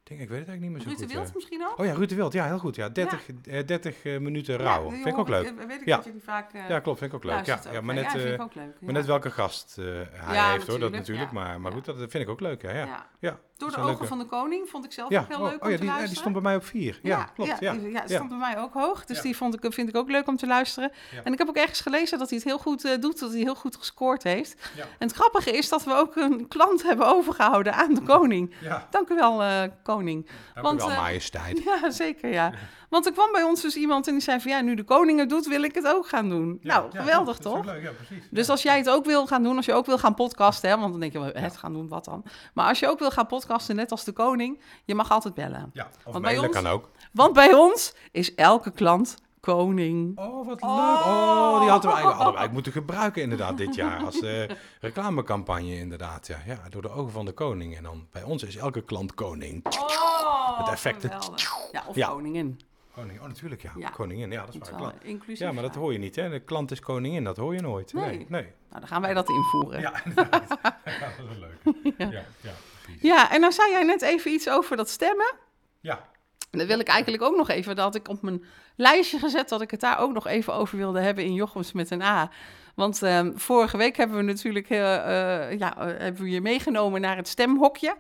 Eh 0.03 0.07
ding, 0.07 0.21
ik 0.21 0.29
weet 0.29 0.39
het 0.39 0.47
eigenlijk 0.47 0.61
niet 0.61 0.71
meer 0.71 0.81
zo 0.81 0.87
Ruud 0.87 0.97
de 0.97 1.03
goed. 1.03 1.13
Wild 1.13 1.27
eh. 1.27 1.35
misschien 1.35 1.63
ook? 1.67 1.79
Oh 1.79 1.85
ja, 1.85 1.93
Ruud 1.93 2.09
de 2.09 2.15
Wild. 2.15 2.33
Ja, 2.33 2.45
heel 2.45 2.59
goed. 2.59 2.75
Ja, 2.75 2.89
30, 2.89 3.25
eh, 3.47 3.65
30 3.65 4.03
eh, 4.03 4.19
minuten 4.19 4.57
rouw. 4.57 4.83
Ja, 4.83 4.89
vind 4.91 5.05
ik 5.05 5.17
ook 5.17 5.27
leuk. 5.29 5.45
eh, 5.45 5.65
Weet 5.67 5.81
ik 5.81 5.87
Ja. 5.87 5.95
dat 5.95 6.05
je 6.05 6.11
die 6.11 6.21
vaak 6.23 6.53
eh, 6.53 6.69
Ja, 6.69 6.79
klopt. 6.79 6.99
Vind 6.99 7.11
ik 7.11 7.17
ook 7.17 7.23
leuk. 7.23 7.45
Ja, 7.45 7.59
ja, 7.71 7.81
maar 7.81 7.95
Ja, 7.95 8.01
net, 8.01 8.11
vind 8.11 8.23
eh, 8.23 8.33
ik 8.33 8.41
ook 8.41 8.55
leuk. 8.55 8.65
maar 8.65 8.89
ja. 8.89 8.91
net 8.91 9.05
welke 9.05 9.31
gast 9.31 9.77
eh, 9.77 9.85
hij 10.11 10.35
Ja, 10.35 10.51
heeft 10.51 10.67
hoor, 10.67 10.79
dat 10.79 10.91
natuurlijk, 10.91 11.27
ja. 11.27 11.33
Maar, 11.33 11.61
maar 11.61 11.71
Ja. 11.71 11.77
goed, 11.77 11.85
dat 11.85 11.97
vind 11.97 12.13
ik 12.13 12.29
ook 12.29 12.39
leuk. 12.39 12.61
Ja, 12.61 13.05
ja. 13.19 13.39
Door 13.59 13.69
de 13.69 13.75
ogen 13.75 13.87
leuke- 13.89 14.05
van 14.07 14.17
de 14.19 14.25
koning 14.25 14.69
vond 14.69 14.85
ik 14.85 14.91
zelf 14.91 15.09
Ja, 15.09 15.19
ook 15.21 15.27
heel 15.27 15.37
oh, 15.37 15.43
leuk 15.43 15.55
oh 15.59 15.61
om 15.65 15.69
ja, 15.69 15.75
te 15.75 15.81
die, 15.81 15.89
eh, 15.89 15.95
luisteren. 15.95 16.07
die 16.09 16.17
stond 16.17 16.33
bij 16.33 16.43
mij 16.43 16.55
op 16.55 16.65
vier. 16.65 16.99
Ja, 17.03 17.23
klopt. 17.23 17.59
Ja, 17.59 17.71
Ja, 17.73 18.01
die- 18.05 18.15
stond 18.15 18.29
bij 18.29 18.37
mij 18.37 18.57
ook 18.59 18.73
hoog. 18.73 19.05
Dus 19.05 19.21
die 19.21 19.35
vond 19.37 19.63
ik, 19.63 19.73
vind 19.73 19.89
ik 19.89 19.95
ook 19.95 20.09
leuk 20.09 20.27
om 20.27 20.37
te 20.37 20.47
luisteren. 20.47 20.91
En 21.23 21.31
ik 21.33 21.37
heb 21.37 21.49
ook 21.49 21.55
ergens 21.55 21.81
gelezen 21.81 22.17
dat 22.19 22.29
hij 22.29 22.37
het 22.37 22.47
heel 22.47 22.57
goed 22.57 22.85
eh, 22.85 22.91
doet, 22.99 23.19
dat 23.19 23.31
hij 23.31 23.39
heel 23.39 23.55
goed 23.55 23.75
gescoord 23.75 24.23
heeft. 24.23 24.55
En 24.77 25.07
het 25.07 25.11
grappige 25.15 25.51
is 25.51 25.69
dat 25.69 25.83
we 25.83 25.93
ook 25.93 26.15
een 26.15 26.47
klant 26.47 26.83
hebben 26.83 27.07
overgehouden 27.07 27.73
aan 27.73 27.93
de 27.93 28.01
koning. 28.01 28.53
Dank 28.89 29.09
u 29.09 29.15
wel, 29.15 29.41
eh, 29.43 29.61
koning. 29.83 30.25
dank 30.53 30.65
Want, 30.65 30.81
u 30.81 30.83
wel, 30.85 30.91
eh, 30.93 30.97
majesteit. 31.01 31.61
Ja, 31.81 31.91
zeker 31.91 32.31
ja. 32.31 32.51
Want 32.89 33.05
er 33.05 33.11
kwam 33.11 33.31
bij 33.31 33.43
ons 33.43 33.61
dus 33.61 33.75
iemand 33.75 34.07
en 34.07 34.13
die 34.13 34.21
zei 34.21 34.39
van 34.39 34.51
ja, 34.51 34.61
nu 34.61 34.75
de 34.75 34.83
koning 34.83 35.19
het 35.19 35.29
doet, 35.29 35.47
wil 35.47 35.63
ik 35.63 35.75
het 35.75 35.87
ook 35.87 36.07
gaan 36.07 36.29
doen. 36.29 36.59
nou, 36.61 36.91
geweldig 36.91 37.35
ook 37.35 37.41
toch? 37.41 37.65
leuk, 37.65 37.83
ja, 37.83 37.91
precies. 37.91 38.27
Dus 38.31 38.45
Ja. 38.45 38.51
als 38.51 38.61
jij 38.61 38.77
het 38.77 38.89
ook 38.89 39.05
wil 39.05 39.27
gaan 39.27 39.43
doen, 39.43 39.55
als 39.55 39.65
je 39.65 39.73
ook 39.73 39.85
wil 39.85 39.97
gaan 39.97 40.13
podcasten, 40.15 40.69
hè, 40.69 40.77
want 40.77 40.91
dan 40.91 40.99
denk 40.99 41.11
je, 41.11 41.19
wel, 41.19 41.31
het 41.33 41.57
gaan 41.57 41.73
doen, 41.73 41.87
wat 41.87 42.05
dan? 42.05 42.23
Maar 42.53 42.67
als 42.67 42.79
je 42.79 42.87
ook 42.87 42.99
wil 42.99 43.11
gaan 43.11 43.27
podcasten, 43.27 43.75
net 43.75 43.91
als 43.91 44.03
de 44.03 44.11
koning, 44.11 44.61
je 44.85 44.95
mag 44.95 45.11
altijd 45.11 45.33
bellen. 45.33 45.69
Ja, 45.73 45.87
of 46.05 46.11
Want 46.13 46.25
bij 46.25 46.37
ons- 46.37 46.49
kan 46.55 46.67
ook. 46.67 46.89
Want 47.11 47.33
bij 47.33 47.53
ons 47.53 47.93
is 48.11 48.35
elke 48.35 48.71
klant 48.71 49.15
koning. 49.39 50.17
Oh, 50.19 50.45
wat 50.47 50.61
leuk. 50.61 50.69
Oh, 50.69 51.59
die 51.59 51.69
hadden 51.69 51.89
we 51.89 51.95
eigenlijk, 51.95 51.99
hadden 51.99 52.17
we 52.17 52.23
eigenlijk 52.23 52.51
moeten 52.51 52.71
gebruiken 52.71 53.21
inderdaad 53.21 53.57
dit 53.57 53.75
jaar. 53.75 54.03
Als 54.03 54.19
eh, 54.21 54.43
reclamecampagne 54.81 55.75
inderdaad. 55.77 56.27
Ja. 56.27 56.37
ja, 56.45 56.59
door 56.69 56.81
de 56.81 56.89
ogen 56.89 57.11
van 57.11 57.25
de 57.25 57.31
koning. 57.31 57.77
En 57.77 57.83
dan 57.83 58.07
bij 58.11 58.23
ons 58.23 58.43
is 58.43 58.55
elke 58.57 58.81
klant 58.81 59.13
koning. 59.13 59.65
Oh, 59.79 60.57
Het 60.57 60.67
effect, 60.69 61.03
het- 61.03 61.13
geweldig. 61.13 61.53
Ja, 61.71 61.83
of 61.87 61.95
Ja. 61.95 62.07
koningin. 62.07 62.59
Koning, 62.99 63.19
oh 63.19 63.27
natuurlijk 63.27 63.61
ja. 63.61 63.71
Ja. 63.77 63.89
Koningin, 63.89 64.31
ja 64.31 64.45
dat 64.45 64.55
is 64.55 64.69
waar. 64.69 64.93
inclusief 65.01 65.39
Ja, 65.39 65.51
maar 65.51 65.63
dat 65.63 65.75
hoor 65.75 65.93
je 65.93 65.99
niet 65.99 66.15
hè. 66.15 66.29
De 66.29 66.39
klant 66.39 66.71
is 66.71 66.79
koningin, 66.79 67.23
dat 67.23 67.37
hoor 67.37 67.53
je 67.53 67.61
nooit. 67.61 67.93
Nee. 67.93 68.05
Nee, 68.05 68.25
nee. 68.29 68.41
Nou, 68.41 68.79
dan 68.79 68.87
gaan 68.87 69.01
wij 69.01 69.13
dat 69.13 69.29
invoeren. 69.29 69.81
Ja. 69.81 69.91
Ja, 69.91 70.05
inderdaad. 70.05 70.49
ja, 70.63 70.99
dat 70.99 71.09
is 71.17 71.39
wel 71.39 71.49
leuk. 71.49 71.93
Ja, 71.97 72.09
ja, 72.11 72.53
precies. 72.99 73.29
en 73.29 73.39
nou 73.39 73.53
zei 73.53 73.71
jij 73.71 73.83
net 73.83 74.01
even 74.01 74.31
iets 74.31 74.49
over 74.49 74.77
dat 74.77 74.89
stemmen. 74.89 75.33
Ja, 75.79 76.09
En 76.51 76.59
dat 76.59 76.67
wil 76.67 76.79
ik 76.79 76.87
eigenlijk 76.87 77.23
ook 77.23 77.35
nog 77.35 77.49
even, 77.49 77.75
dat 77.75 77.85
had 77.85 77.95
ik 77.95 78.07
op 78.07 78.21
mijn 78.21 78.43
lijstje 78.75 79.19
gezet, 79.19 79.49
dat 79.49 79.61
ik 79.61 79.71
het 79.71 79.79
daar 79.79 79.99
ook 79.99 80.13
nog 80.13 80.27
even 80.27 80.53
over 80.53 80.77
wilde 80.77 80.99
hebben 80.99 81.23
in 81.23 81.33
Jochems 81.33 81.71
met 81.71 81.91
een 81.91 82.01
A. 82.01 82.31
Want 82.75 83.01
ehm, 83.01 83.31
vorige 83.35 83.77
week 83.77 83.97
hebben 83.97 84.17
we 84.17 84.23
natuurlijk 84.23 84.69
heel, 84.69 84.83
eh, 84.83 85.57
ja, 85.57 85.77
eh, 85.77 85.85
hebben 85.85 86.21
we 86.21 86.29
je 86.29 86.41
meegenomen 86.41 87.01
naar 87.01 87.15
het 87.15 87.27
stemhokje 87.27 87.95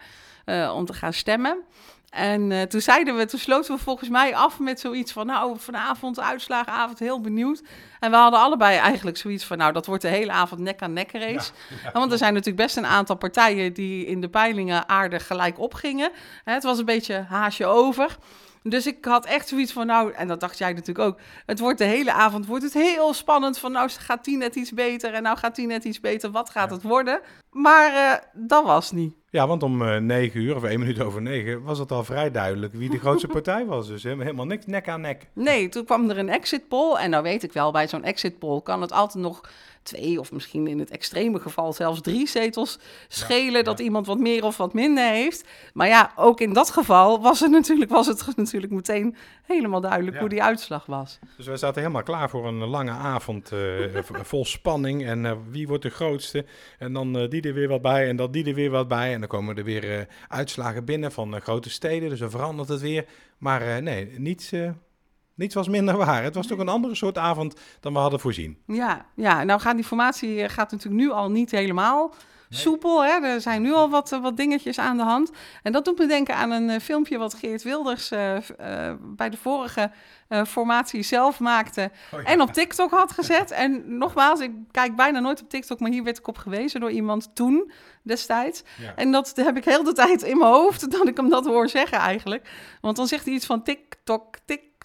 om 0.73 0.85
te 0.85 0.93
gaan 0.93 1.13
stemmen. 1.13 1.63
En 2.09 2.51
eh, 2.51 2.61
toen 2.61 2.81
zeiden 2.81 3.15
we, 3.17 3.25
toen 3.25 3.39
sloten 3.39 3.75
we 3.75 3.81
volgens 3.81 4.09
mij 4.09 4.35
af 4.35 4.59
met 4.59 4.79
zoiets 4.79 5.11
van, 5.11 5.25
nou, 5.25 5.55
vanavond, 5.59 6.19
uitslagenavond, 6.19 6.99
heel 6.99 7.21
benieuwd. 7.21 7.61
En 7.99 8.11
we 8.11 8.17
hadden 8.17 8.39
allebei 8.39 8.77
eigenlijk 8.77 9.17
zoiets 9.17 9.45
van, 9.45 9.57
nou, 9.57 9.73
dat 9.73 9.85
wordt 9.85 10.01
de 10.01 10.07
hele 10.07 10.31
avond 10.31 10.61
nek 10.61 10.81
aan 10.81 10.93
nek 10.93 11.11
race. 11.11 11.51
Want 11.93 12.11
er 12.11 12.17
zijn 12.17 12.33
natuurlijk 12.33 12.63
best 12.63 12.77
een 12.77 12.85
aantal 12.85 13.15
partijen 13.15 13.73
die 13.73 14.05
in 14.05 14.21
de 14.21 14.29
peilingen 14.29 14.89
aardig 14.89 15.27
gelijk 15.27 15.59
opgingen. 15.59 16.11
Hè, 16.43 16.53
het 16.53 16.63
was 16.63 16.77
een 16.79 16.85
beetje 16.85 17.25
haasje 17.29 17.65
over. 17.65 18.17
Dus 18.63 18.87
ik 18.87 19.05
had 19.05 19.25
echt 19.25 19.47
zoiets 19.47 19.71
van, 19.73 19.85
nou, 19.85 20.13
en 20.13 20.27
dat 20.27 20.39
dacht 20.39 20.57
jij 20.57 20.73
natuurlijk 20.73 21.07
ook. 21.07 21.19
Het 21.45 21.59
wordt 21.59 21.77
de 21.77 21.83
hele 21.85 22.11
avond 22.11 22.45
wordt 22.45 22.63
het 22.63 22.73
heel 22.73 23.13
spannend. 23.13 23.59
Van 23.59 23.71
nou 23.71 23.89
gaat 23.99 24.25
die 24.25 24.37
net 24.37 24.55
iets 24.55 24.71
beter 24.71 25.13
en 25.13 25.23
nou 25.23 25.37
gaat 25.37 25.55
die 25.55 25.67
net 25.67 25.83
iets 25.83 25.99
beter. 25.99 26.31
Wat 26.31 26.49
gaat 26.49 26.69
Ja. 26.69 26.75
het 26.75 26.83
worden? 26.83 27.19
Maar 27.51 27.93
eh, 27.93 28.23
dat 28.33 28.63
was 28.63 28.91
niet. 28.91 29.13
Ja, 29.31 29.47
want 29.47 29.63
om 29.63 29.81
eh 29.81 29.97
9 29.97 30.39
uur 30.41 30.55
of 30.55 30.63
1 30.63 30.79
minuut 30.79 31.01
over 31.01 31.21
9 31.21 31.63
was 31.63 31.79
het 31.79 31.91
al 31.91 32.03
vrij 32.03 32.31
duidelijk 32.31 32.73
wie 32.73 32.89
de 32.89 32.99
grootste 32.99 33.27
partij 33.37 33.65
was. 33.65 33.87
Dus 33.87 34.03
helemaal 34.03 34.25
helemaal 34.25 34.45
niks 34.45 34.65
nek 34.65 34.87
aan 34.89 35.01
nek. 35.01 35.27
Nee, 35.33 35.69
toen 35.69 35.85
kwam 35.85 36.09
er 36.09 36.17
een 36.17 36.29
exit 36.29 36.67
poll. 36.67 36.95
En 36.95 37.09
nou 37.09 37.23
weet 37.23 37.43
ik 37.43 37.53
wel, 37.53 37.71
bij 37.71 37.87
zo'n 37.87 38.03
exit 38.03 38.39
poll 38.39 38.61
kan 38.61 38.81
het 38.81 38.91
altijd 38.91 39.23
nog 39.23 39.41
twee 39.83 40.19
of 40.19 40.31
misschien 40.31 40.67
in 40.67 40.79
het 40.79 40.89
extreme 40.89 41.39
geval 41.39 41.73
zelfs 41.73 42.01
drie 42.01 42.27
zetels 42.27 42.79
schelen. 43.07 43.53
ja. 43.53 43.61
Dat 43.61 43.79
iemand 43.79 44.05
wat 44.07 44.19
meer 44.19 44.43
of 44.43 44.57
wat 44.57 44.73
minder 44.73 45.09
heeft. 45.09 45.47
Maar 45.73 45.87
ja, 45.87 46.11
ook 46.15 46.39
in 46.39 46.53
dat 46.53 46.69
geval 46.69 47.21
was 47.21 47.39
het 47.39 47.51
natuurlijk, 47.51 47.91
was 47.91 48.07
het 48.07 48.35
natuurlijk 48.35 48.71
meteen 48.71 49.15
helemaal 49.49 49.81
duidelijk 49.81 50.13
Ja. 50.13 50.19
hoe 50.19 50.29
die 50.29 50.43
uitslag 50.43 50.85
was. 50.85 51.19
Dus 51.37 51.45
wij 51.45 51.57
zaten 51.57 51.81
helemaal 51.81 52.03
klaar 52.03 52.29
voor 52.29 52.47
een 52.47 52.65
lange 52.65 52.91
avond 52.91 53.51
eh, 53.51 53.59
vol 54.31 54.45
spanning. 54.45 55.05
En 55.05 55.25
eh, 55.25 55.35
wie 55.49 55.67
wordt 55.67 55.83
de 55.83 55.89
grootste? 55.89 56.45
En 56.79 56.93
dan 56.93 57.17
eh, 57.17 57.29
die 57.29 57.41
er 57.41 57.53
weer 57.53 57.67
wat 57.67 57.81
bij 57.81 58.07
en 58.07 58.15
dan 58.15 58.31
die 58.31 58.45
er 58.45 58.53
weer 58.53 58.69
wat 58.69 58.87
bij. 58.87 59.13
En 59.13 59.19
dan 59.19 59.29
komen 59.29 59.57
er 59.57 59.63
weer 59.63 60.07
uitslagen 60.27 60.85
binnen 60.85 61.11
van 61.11 61.41
grote 61.41 61.69
steden. 61.69 62.09
Dus 62.09 62.19
dan 62.19 62.29
verandert 62.29 62.69
het 62.69 62.81
weer. 62.81 63.05
Maar 63.37 63.81
nee, 63.81 64.19
niets, 64.19 64.51
niets 65.35 65.55
was 65.55 65.67
minder 65.67 65.97
waar. 66.05 66.23
Het 66.23 66.35
was 66.35 66.47
toch 66.47 66.59
een 66.59 66.69
andere 66.69 66.95
soort 66.95 67.17
avond 67.17 67.59
dan 67.79 67.93
we 67.93 67.99
hadden 67.99 68.19
voorzien. 68.19 68.57
Ja, 68.67 69.05
ja, 69.15 69.43
nou 69.43 69.59
gaat 69.59 69.75
die 69.75 69.83
formatie 69.85 70.49
gaat 70.49 70.71
natuurlijk 70.71 71.01
nu 71.01 71.11
al 71.11 71.31
niet 71.31 71.51
helemaal 71.51 72.13
soepel. 72.49 73.03
Hè? 73.03 73.11
Er 73.11 73.41
zijn 73.41 73.61
nu 73.61 73.73
al 73.73 73.89
wat, 73.89 74.11
eh, 74.11 74.21
wat 74.21 74.37
dingetjes 74.37 74.79
aan 74.79 74.97
de 74.97 75.03
hand. 75.03 75.31
En 75.63 75.71
dat 75.71 75.85
doet 75.85 75.97
me 75.97 76.07
denken 76.07 76.35
aan 76.35 76.51
een 76.51 76.69
eh, 76.69 76.79
filmpje 76.79 77.17
wat 77.17 77.33
Geert 77.33 77.63
Wilders 77.63 78.11
eh, 78.11 78.37
bij 78.99 79.29
de 79.29 79.37
vorige 79.37 79.91
formatie 80.47 81.03
zelf 81.03 81.39
maakte. 81.39 81.91
En 82.23 82.41
op 82.41 82.53
TikTok 82.53 82.91
had 82.91 83.11
gezet. 83.11 83.51
En 83.51 83.97
nogmaals, 83.97 84.39
ik 84.39 84.51
kijk 84.71 84.95
bijna 84.95 85.19
nooit 85.19 85.41
op 85.41 85.49
TikTok, 85.49 85.79
maar 85.79 85.91
hier 85.91 86.03
werd 86.03 86.17
ik 86.17 86.27
op 86.27 86.37
gewezen 86.37 86.79
door 86.79 86.91
iemand 86.91 87.35
toen 87.35 87.71
destijds. 88.03 88.63
Ja. 88.77 88.95
En 88.95 89.11
dat 89.11 89.31
heb 89.35 89.57
ik 89.57 89.65
heel 89.65 89.83
de 89.83 89.93
tijd 89.93 90.23
in 90.23 90.37
mijn 90.37 90.51
hoofd, 90.51 90.91
dat 90.91 91.07
ik 91.07 91.17
hem 91.17 91.29
dat 91.29 91.45
hoor 91.45 91.69
zeggen 91.69 91.97
eigenlijk. 91.97 92.49
Want 92.81 92.95
dan 92.95 93.07
zegt 93.07 93.25
hij 93.25 93.33
iets 93.33 93.45
van 93.45 93.63
TikTok, 93.63 94.35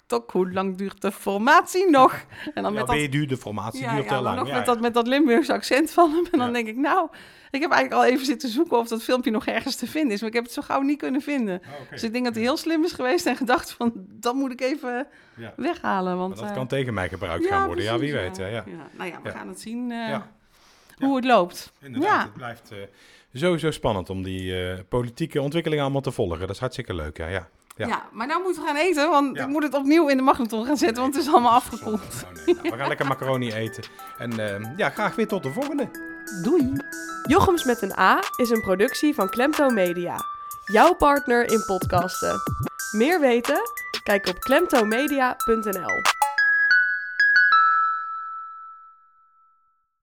TikTok, 0.07 0.31
hoe 0.31 0.51
lang 0.51 0.77
duurt 0.77 1.01
de 1.01 1.11
formatie 1.11 1.89
nog? 1.89 2.25
En 2.53 2.63
dan 2.63 2.73
Ja, 2.73 2.77
met 2.79 2.87
dat 2.87 2.95
weer 2.95 3.11
duurt 3.11 3.29
de 3.29 3.37
formatie 3.37 3.81
ja, 3.81 3.93
duurt 3.95 4.09
ja, 4.09 4.21
lang. 4.21 4.37
nog 4.37 4.47
Ja, 4.47 4.53
met, 4.57 4.65
ja. 4.65 4.71
dat, 4.73 4.81
met 4.81 4.93
dat 4.93 5.07
Limburgse 5.07 5.53
accent 5.53 5.91
van 5.91 6.11
hem. 6.11 6.25
En 6.31 6.37
dan 6.39 6.47
Ja. 6.47 6.53
denk 6.53 6.67
ik, 6.67 6.75
nou, 6.75 7.07
ik 7.51 7.61
heb 7.61 7.71
eigenlijk 7.71 8.03
al 8.03 8.11
even 8.13 8.25
zitten 8.25 8.49
zoeken 8.49 8.77
of 8.77 8.87
dat 8.87 9.03
filmpje 9.03 9.31
nog 9.31 9.45
ergens 9.45 9.75
te 9.75 9.87
vinden 9.87 10.11
is. 10.13 10.19
Maar 10.19 10.29
ik 10.29 10.35
heb 10.35 10.43
het 10.43 10.53
zo 10.53 10.61
gauw 10.61 10.81
niet 10.81 10.97
kunnen 10.97 11.21
vinden. 11.21 11.61
Oh. 11.65 11.89
Dus 11.91 12.03
ik 12.03 12.11
denk 12.11 12.25
dat 12.25 12.33
hij 12.33 12.43
heel 12.43 12.57
slim 12.57 12.83
is 12.83 12.91
geweest 12.91 13.25
en 13.25 13.35
gedacht 13.35 13.71
van, 13.71 13.91
dat 13.95 14.35
moet 14.35 14.51
ik 14.51 14.61
even 14.61 15.07
Ja. 15.35 15.53
weghalen. 15.55 16.17
Want, 16.17 16.29
Maar 16.33 16.39
dat 16.41 16.49
eh, 16.49 16.55
kan 16.57 16.67
tegen 16.67 16.93
mij 16.93 17.09
gebruikt 17.09 17.45
gaan 17.47 17.65
worden. 17.65 17.83
ja, 17.83 17.97
wie 17.97 18.13
weet. 18.13 18.37
Ja, 18.37 18.47
ja. 18.47 18.63
Nou 18.97 19.09
ja, 19.09 19.19
we 19.23 19.29
Ja. 19.29 19.35
gaan 19.35 19.47
het 19.47 19.61
zien 19.61 19.91
eh, 19.91 19.97
Ja. 20.09 20.27
hoe 20.97 21.15
het 21.15 21.25
loopt. 21.25 21.71
Inderdaad, 21.81 22.11
Ja. 22.11 22.21
het 22.23 22.33
blijft 22.33 22.71
eh, 22.71 22.77
sowieso 23.33 23.71
spannend 23.71 24.09
om 24.09 24.23
die 24.23 24.83
politieke 24.83 25.41
ontwikkelingen 25.41 25.83
allemaal 25.83 26.01
te 26.01 26.11
volgen. 26.11 26.39
Dat 26.39 26.49
is 26.49 26.59
hartstikke 26.59 26.93
leuk, 26.93 27.17
ja. 27.17 27.27
ja. 27.27 27.47
Ja. 27.75 27.87
Ja. 27.87 28.03
maar 28.11 28.27
nou 28.27 28.41
moeten 28.43 28.61
we 28.61 28.67
gaan 28.67 28.77
eten, 28.77 29.09
want 29.09 29.35
Ja. 29.37 29.43
ik 29.43 29.49
moet 29.49 29.63
het 29.63 29.73
opnieuw 29.73 30.07
in 30.07 30.17
de 30.17 30.23
magnetron 30.23 30.65
gaan 30.65 30.77
zetten, 30.77 31.01
want 31.01 31.15
het 31.15 31.23
is 31.25 31.31
allemaal 31.31 31.51
afgekoeld. 31.51 31.99
Oh, 32.25 32.45
nee. 32.45 32.55
Nou, 32.55 32.69
we 32.69 32.77
gaan 32.77 32.87
lekker 32.87 33.07
macaroni 33.07 33.51
eten. 33.53 33.83
En 34.17 34.39
eh, 34.39 34.77
ja, 34.77 34.89
graag 34.89 35.15
weer 35.15 35.27
tot 35.27 35.43
de 35.43 35.51
volgende. 35.51 35.89
Doei! 36.43 36.71
Jochems 37.27 37.63
met 37.63 37.81
een 37.81 37.97
A 37.99 38.19
is 38.35 38.49
een 38.49 38.61
productie 38.61 39.13
van 39.15 39.29
Klemto 39.29 39.69
Media. 39.69 40.17
Jouw 40.65 40.93
partner 40.93 41.51
in 41.51 41.63
podcasten. 41.65 42.41
Meer 42.91 43.19
weten? 43.19 43.59
Kijk 44.03 44.27
op 44.27 44.39
klemtomedia.nl. 44.39 46.01